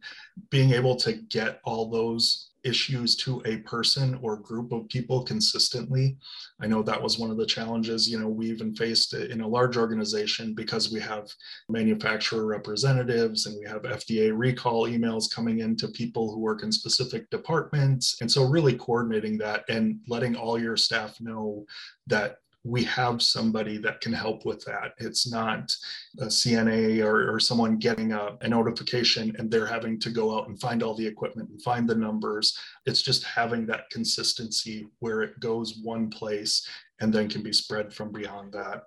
being 0.50 0.74
able 0.74 0.96
to 0.98 1.14
get 1.14 1.62
all 1.64 1.90
those 1.90 2.50
issues 2.64 3.16
to 3.16 3.42
a 3.46 3.58
person 3.60 4.20
or 4.22 4.36
group 4.38 4.72
of 4.72 4.90
people 4.90 5.24
consistently. 5.24 6.18
I 6.60 6.68
know 6.68 6.84
that 6.84 7.02
was 7.02 7.18
one 7.18 7.32
of 7.32 7.38
the 7.38 7.46
challenges, 7.46 8.10
you 8.10 8.20
know, 8.20 8.28
we 8.28 8.50
even 8.50 8.76
faced 8.76 9.14
in 9.14 9.42
a 9.42 9.48
large 9.48 9.78
organization 9.78 10.54
because 10.54 10.92
we 10.92 11.00
have 11.00 11.30
manufacturer 11.70 12.46
representatives 12.46 13.46
and 13.46 13.58
we 13.58 13.66
have 13.66 13.84
FDA 13.84 14.38
recall 14.38 14.88
emails 14.88 15.34
coming 15.34 15.60
in 15.60 15.76
to 15.78 15.88
people 15.88 16.32
who 16.32 16.40
work 16.40 16.64
in 16.64 16.72
specific 16.72 17.30
departments. 17.30 18.18
And 18.22 18.30
so 18.30 18.44
really 18.44 18.76
coordinating 18.76 19.38
that 19.38 19.64
and 19.70 20.00
letting 20.08 20.36
all 20.36 20.60
your 20.60 20.78
staff 20.78 21.20
know 21.22 21.66
that 22.08 22.38
we 22.64 22.84
have 22.84 23.22
somebody 23.22 23.78
that 23.78 24.02
can 24.02 24.12
help 24.12 24.46
with 24.46 24.64
that. 24.66 24.92
It's 24.98 25.32
not 25.32 25.74
a 26.20 26.26
CNA 26.26 27.04
or, 27.04 27.34
or 27.34 27.40
someone 27.40 27.78
getting 27.78 28.12
a, 28.12 28.38
a, 28.42 28.50
notification 28.50 29.34
and 29.40 29.50
they're 29.50 29.66
having 29.66 30.00
to 30.02 30.10
go 30.10 30.38
out 30.38 30.50
and 30.50 30.60
find 30.60 30.84
all 30.84 30.94
the 30.94 31.08
equipment 31.08 31.50
and 31.50 31.62
find 31.62 31.88
the 31.88 31.96
numbers. 31.96 32.58
It's 32.86 33.02
just 33.02 33.24
having 33.24 33.66
that 33.68 33.90
consistency 33.92 34.88
where 35.00 35.22
it 35.22 35.40
goes 35.40 35.80
one 35.84 36.10
place 36.10 36.68
and 37.00 37.14
then 37.14 37.30
can 37.30 37.44
be 37.44 37.54
spread 37.54 37.94
from 37.94 38.12
beyond 38.12 38.52
that. 38.54 38.84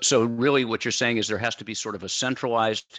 So, 0.00 0.24
really, 0.24 0.64
what 0.64 0.84
you're 0.84 0.90
saying 0.90 1.18
is 1.18 1.28
there 1.28 1.38
has 1.38 1.54
to 1.56 1.64
be 1.64 1.74
sort 1.74 1.94
of 1.94 2.02
a 2.02 2.08
centralized 2.08 2.98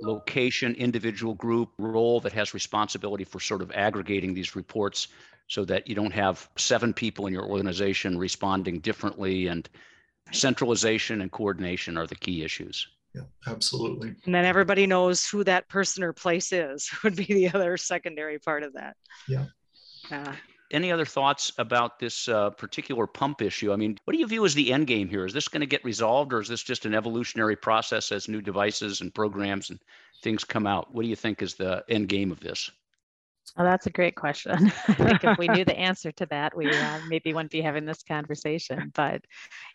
location, 0.00 0.74
individual 0.74 1.34
group 1.34 1.70
role 1.78 2.20
that 2.20 2.32
has 2.32 2.54
responsibility 2.54 3.22
for 3.22 3.38
sort 3.38 3.62
of 3.62 3.70
aggregating 3.72 4.34
these 4.34 4.56
reports 4.56 5.08
so 5.52 5.66
that 5.66 5.86
you 5.86 5.94
don't 5.94 6.14
have 6.14 6.48
seven 6.56 6.94
people 6.94 7.26
in 7.26 7.32
your 7.34 7.44
organization 7.44 8.16
responding 8.16 8.78
differently 8.78 9.48
and 9.48 9.68
centralization 10.32 11.20
and 11.20 11.30
coordination 11.30 11.98
are 11.98 12.06
the 12.06 12.14
key 12.14 12.42
issues. 12.42 12.88
Yeah, 13.14 13.24
absolutely. 13.46 14.14
And 14.24 14.34
then 14.34 14.46
everybody 14.46 14.86
knows 14.86 15.26
who 15.26 15.44
that 15.44 15.68
person 15.68 16.04
or 16.04 16.14
place 16.14 16.52
is 16.52 16.90
would 17.04 17.16
be 17.16 17.26
the 17.26 17.50
other 17.50 17.76
secondary 17.76 18.38
part 18.38 18.62
of 18.62 18.72
that. 18.72 18.96
Yeah. 19.28 19.44
Uh, 20.10 20.32
Any 20.70 20.90
other 20.90 21.04
thoughts 21.04 21.52
about 21.58 21.98
this 21.98 22.28
uh, 22.28 22.48
particular 22.48 23.06
pump 23.06 23.42
issue? 23.42 23.74
I 23.74 23.76
mean, 23.76 23.98
what 24.04 24.14
do 24.14 24.20
you 24.20 24.26
view 24.26 24.46
as 24.46 24.54
the 24.54 24.72
end 24.72 24.86
game 24.86 25.06
here? 25.06 25.26
Is 25.26 25.34
this 25.34 25.48
going 25.48 25.60
to 25.60 25.66
get 25.66 25.84
resolved 25.84 26.32
or 26.32 26.40
is 26.40 26.48
this 26.48 26.62
just 26.62 26.86
an 26.86 26.94
evolutionary 26.94 27.56
process 27.56 28.10
as 28.10 28.26
new 28.26 28.40
devices 28.40 29.02
and 29.02 29.14
programs 29.14 29.68
and 29.68 29.78
things 30.22 30.44
come 30.44 30.66
out? 30.66 30.94
What 30.94 31.02
do 31.02 31.08
you 31.08 31.16
think 31.16 31.42
is 31.42 31.56
the 31.56 31.84
end 31.90 32.08
game 32.08 32.32
of 32.32 32.40
this? 32.40 32.70
Oh, 33.56 33.64
that's 33.64 33.86
a 33.86 33.90
great 33.90 34.14
question. 34.14 34.52
I 34.88 34.94
think 34.94 35.24
if 35.24 35.36
we 35.36 35.48
knew 35.48 35.64
the 35.64 35.78
answer 35.78 36.10
to 36.12 36.26
that, 36.26 36.56
we 36.56 36.70
uh, 36.70 37.00
maybe 37.08 37.34
wouldn't 37.34 37.50
be 37.50 37.60
having 37.60 37.84
this 37.84 38.02
conversation. 38.02 38.90
But, 38.94 39.22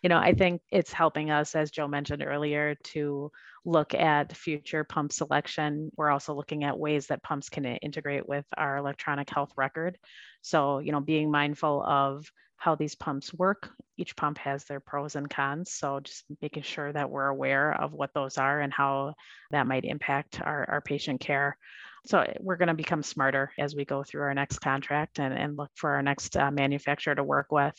you 0.02 0.08
know, 0.08 0.18
I 0.18 0.32
think 0.34 0.62
it's 0.70 0.92
helping 0.92 1.30
us, 1.30 1.54
as 1.54 1.70
Joe 1.70 1.86
mentioned 1.86 2.24
earlier, 2.24 2.74
to 2.84 3.30
look 3.64 3.94
at 3.94 4.36
future 4.36 4.82
pump 4.82 5.12
selection. 5.12 5.90
We're 5.96 6.10
also 6.10 6.34
looking 6.34 6.64
at 6.64 6.78
ways 6.78 7.06
that 7.06 7.22
pumps 7.22 7.48
can 7.48 7.66
integrate 7.66 8.28
with 8.28 8.46
our 8.56 8.78
electronic 8.78 9.30
health 9.30 9.52
record. 9.56 9.96
So, 10.42 10.80
you 10.80 10.90
know, 10.90 11.00
being 11.00 11.30
mindful 11.30 11.82
of 11.84 12.28
how 12.58 12.74
these 12.74 12.96
pumps 12.96 13.32
work. 13.32 13.70
Each 13.96 14.14
pump 14.16 14.38
has 14.38 14.64
their 14.64 14.80
pros 14.80 15.14
and 15.14 15.30
cons. 15.30 15.72
So 15.72 16.00
just 16.00 16.24
making 16.42 16.64
sure 16.64 16.92
that 16.92 17.08
we're 17.08 17.28
aware 17.28 17.72
of 17.80 17.92
what 17.92 18.12
those 18.14 18.36
are 18.36 18.60
and 18.60 18.72
how 18.72 19.14
that 19.52 19.66
might 19.68 19.84
impact 19.84 20.40
our, 20.40 20.68
our 20.68 20.80
patient 20.80 21.20
care. 21.20 21.56
So 22.08 22.24
we're 22.40 22.56
going 22.56 22.68
to 22.68 22.74
become 22.74 23.02
smarter 23.02 23.52
as 23.58 23.76
we 23.76 23.84
go 23.84 24.02
through 24.02 24.22
our 24.22 24.32
next 24.32 24.60
contract 24.60 25.20
and, 25.20 25.34
and 25.34 25.58
look 25.58 25.68
for 25.74 25.90
our 25.90 26.00
next 26.00 26.38
uh, 26.38 26.50
manufacturer 26.50 27.14
to 27.14 27.22
work 27.22 27.52
with. 27.52 27.74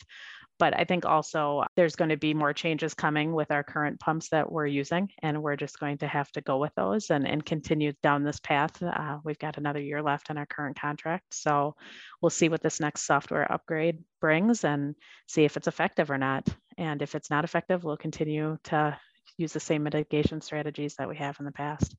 But 0.60 0.78
I 0.78 0.84
think 0.84 1.04
also 1.04 1.64
there's 1.74 1.96
going 1.96 2.10
to 2.10 2.16
be 2.16 2.32
more 2.32 2.52
changes 2.52 2.94
coming 2.94 3.32
with 3.32 3.50
our 3.50 3.64
current 3.64 3.98
pumps 3.98 4.28
that 4.28 4.52
we're 4.52 4.68
using, 4.68 5.08
and 5.20 5.42
we're 5.42 5.56
just 5.56 5.80
going 5.80 5.98
to 5.98 6.06
have 6.06 6.30
to 6.32 6.42
go 6.42 6.58
with 6.58 6.72
those 6.76 7.10
and, 7.10 7.26
and 7.26 7.44
continue 7.44 7.92
down 8.04 8.22
this 8.22 8.38
path. 8.38 8.80
Uh, 8.80 9.18
we've 9.24 9.38
got 9.40 9.58
another 9.58 9.80
year 9.80 10.00
left 10.00 10.30
in 10.30 10.38
our 10.38 10.46
current 10.46 10.78
contract. 10.78 11.34
So 11.34 11.74
we'll 12.22 12.30
see 12.30 12.48
what 12.48 12.62
this 12.62 12.78
next 12.78 13.06
software 13.06 13.50
upgrade 13.50 13.98
brings 14.20 14.62
and 14.62 14.94
see 15.26 15.42
if 15.42 15.56
it's 15.56 15.66
effective 15.66 16.08
or 16.08 16.18
not. 16.18 16.48
And 16.78 17.02
if 17.02 17.16
it's 17.16 17.30
not 17.30 17.42
effective, 17.42 17.82
we'll 17.82 17.96
continue 17.96 18.58
to 18.64 18.96
use 19.38 19.52
the 19.52 19.58
same 19.58 19.82
mitigation 19.82 20.40
strategies 20.40 20.94
that 20.98 21.08
we 21.08 21.16
have 21.16 21.40
in 21.40 21.46
the 21.46 21.52
past. 21.52 21.96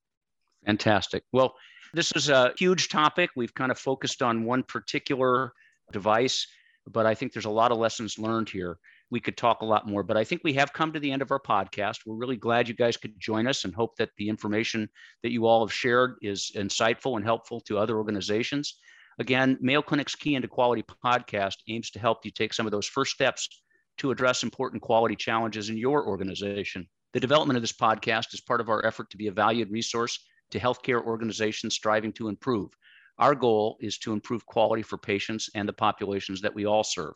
Fantastic. 0.65 1.24
Well, 1.32 1.56
this 1.93 2.12
is 2.13 2.30
a 2.30 2.54
huge 2.58 2.89
topic. 2.89 3.32
We've 3.36 3.54
kind 3.54 3.71
of 3.71 3.78
focused 3.78 4.21
on 4.21 4.45
one 4.45 4.63
particular 4.63 5.54
device, 5.91 6.47
but 6.88 7.06
I 7.06 7.15
think 7.15 7.34
there's 7.34 7.45
a 7.45 7.50
lot 7.50 7.71
of 7.71 7.78
lessons 7.78 8.17
learned 8.17 8.50
here. 8.50 8.78
We 9.10 9.19
could 9.19 9.36
talk 9.36 9.62
a 9.62 9.65
lot 9.65 9.89
more, 9.89 10.04
but 10.04 10.15
I 10.15 10.24
think 10.24 10.41
we 10.43 10.54
have 10.54 10.71
come 10.71 10.93
to 10.93 11.00
the 11.00 11.12
end 11.12 11.21
of 11.21 11.32
our 11.32 11.39
podcast. 11.39 11.97
We're 12.06 12.15
really 12.15 12.38
glad 12.38 12.69
you 12.69 12.76
guys 12.76 12.95
could 12.95 13.19
join 13.19 13.45
us 13.45 13.65
and 13.65 13.76
hope 13.76 13.97
that 13.97 14.12
the 14.17 14.30
information 14.30 14.88
that 15.21 15.32
you 15.32 15.45
all 15.45 15.65
have 15.65 15.74
shared 15.74 16.15
is 16.21 16.52
insightful 16.56 17.17
and 17.17 17.26
helpful 17.26 17.60
to 17.62 17.78
other 17.78 17.97
organizations. 17.97 18.78
Again, 19.19 19.58
Mayo 19.60 19.82
Clinic's 19.82 20.15
Key 20.15 20.36
into 20.36 20.47
Quality 20.47 20.86
podcast 21.06 21.56
aims 21.67 21.91
to 21.91 22.00
help 22.00 22.19
you 22.24 22.32
take 22.32 22.54
some 22.54 22.65
of 22.65 22.71
those 22.71 22.88
first 22.88 23.12
steps 23.12 23.50
to 23.97 24.12
address 24.12 24.43
important 24.43 24.82
quality 24.82 25.17
challenges 25.17 25.69
in 25.69 25.78
your 25.78 26.08
organization. 26.08 26.88
The 27.12 27.19
development 27.19 27.58
of 27.58 27.63
this 27.63 27.74
podcast 27.74 28.34
is 28.34 28.39
part 28.39 28.62
of 28.62 28.69
our 28.69 28.86
effort 28.86 29.10
to 29.10 29.17
be 29.17 29.28
a 29.28 29.32
valued 29.34 29.69
resource 29.69 30.17
to 30.51 30.59
healthcare 30.59 31.03
organizations 31.03 31.73
striving 31.73 32.13
to 32.13 32.27
improve. 32.27 32.69
Our 33.17 33.35
goal 33.35 33.77
is 33.79 33.97
to 33.99 34.13
improve 34.13 34.45
quality 34.45 34.83
for 34.83 34.97
patients 34.97 35.49
and 35.55 35.67
the 35.67 35.73
populations 35.73 36.41
that 36.41 36.55
we 36.55 36.65
all 36.65 36.83
serve. 36.83 37.13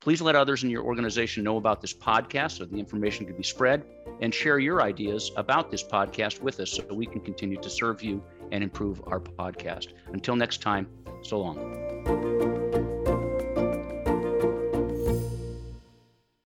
Please 0.00 0.20
let 0.20 0.36
others 0.36 0.62
in 0.62 0.70
your 0.70 0.84
organization 0.84 1.42
know 1.42 1.56
about 1.56 1.80
this 1.80 1.94
podcast 1.94 2.58
so 2.58 2.66
the 2.66 2.78
information 2.78 3.26
can 3.26 3.36
be 3.36 3.42
spread 3.42 3.84
and 4.20 4.34
share 4.34 4.58
your 4.58 4.82
ideas 4.82 5.32
about 5.36 5.70
this 5.70 5.82
podcast 5.82 6.42
with 6.42 6.60
us 6.60 6.72
so 6.72 6.84
we 6.94 7.06
can 7.06 7.20
continue 7.20 7.60
to 7.60 7.70
serve 7.70 8.02
you 8.02 8.22
and 8.52 8.62
improve 8.62 9.00
our 9.06 9.20
podcast. 9.20 9.94
Until 10.12 10.36
next 10.36 10.60
time, 10.60 10.88
so 11.22 11.40
long. 11.40 12.55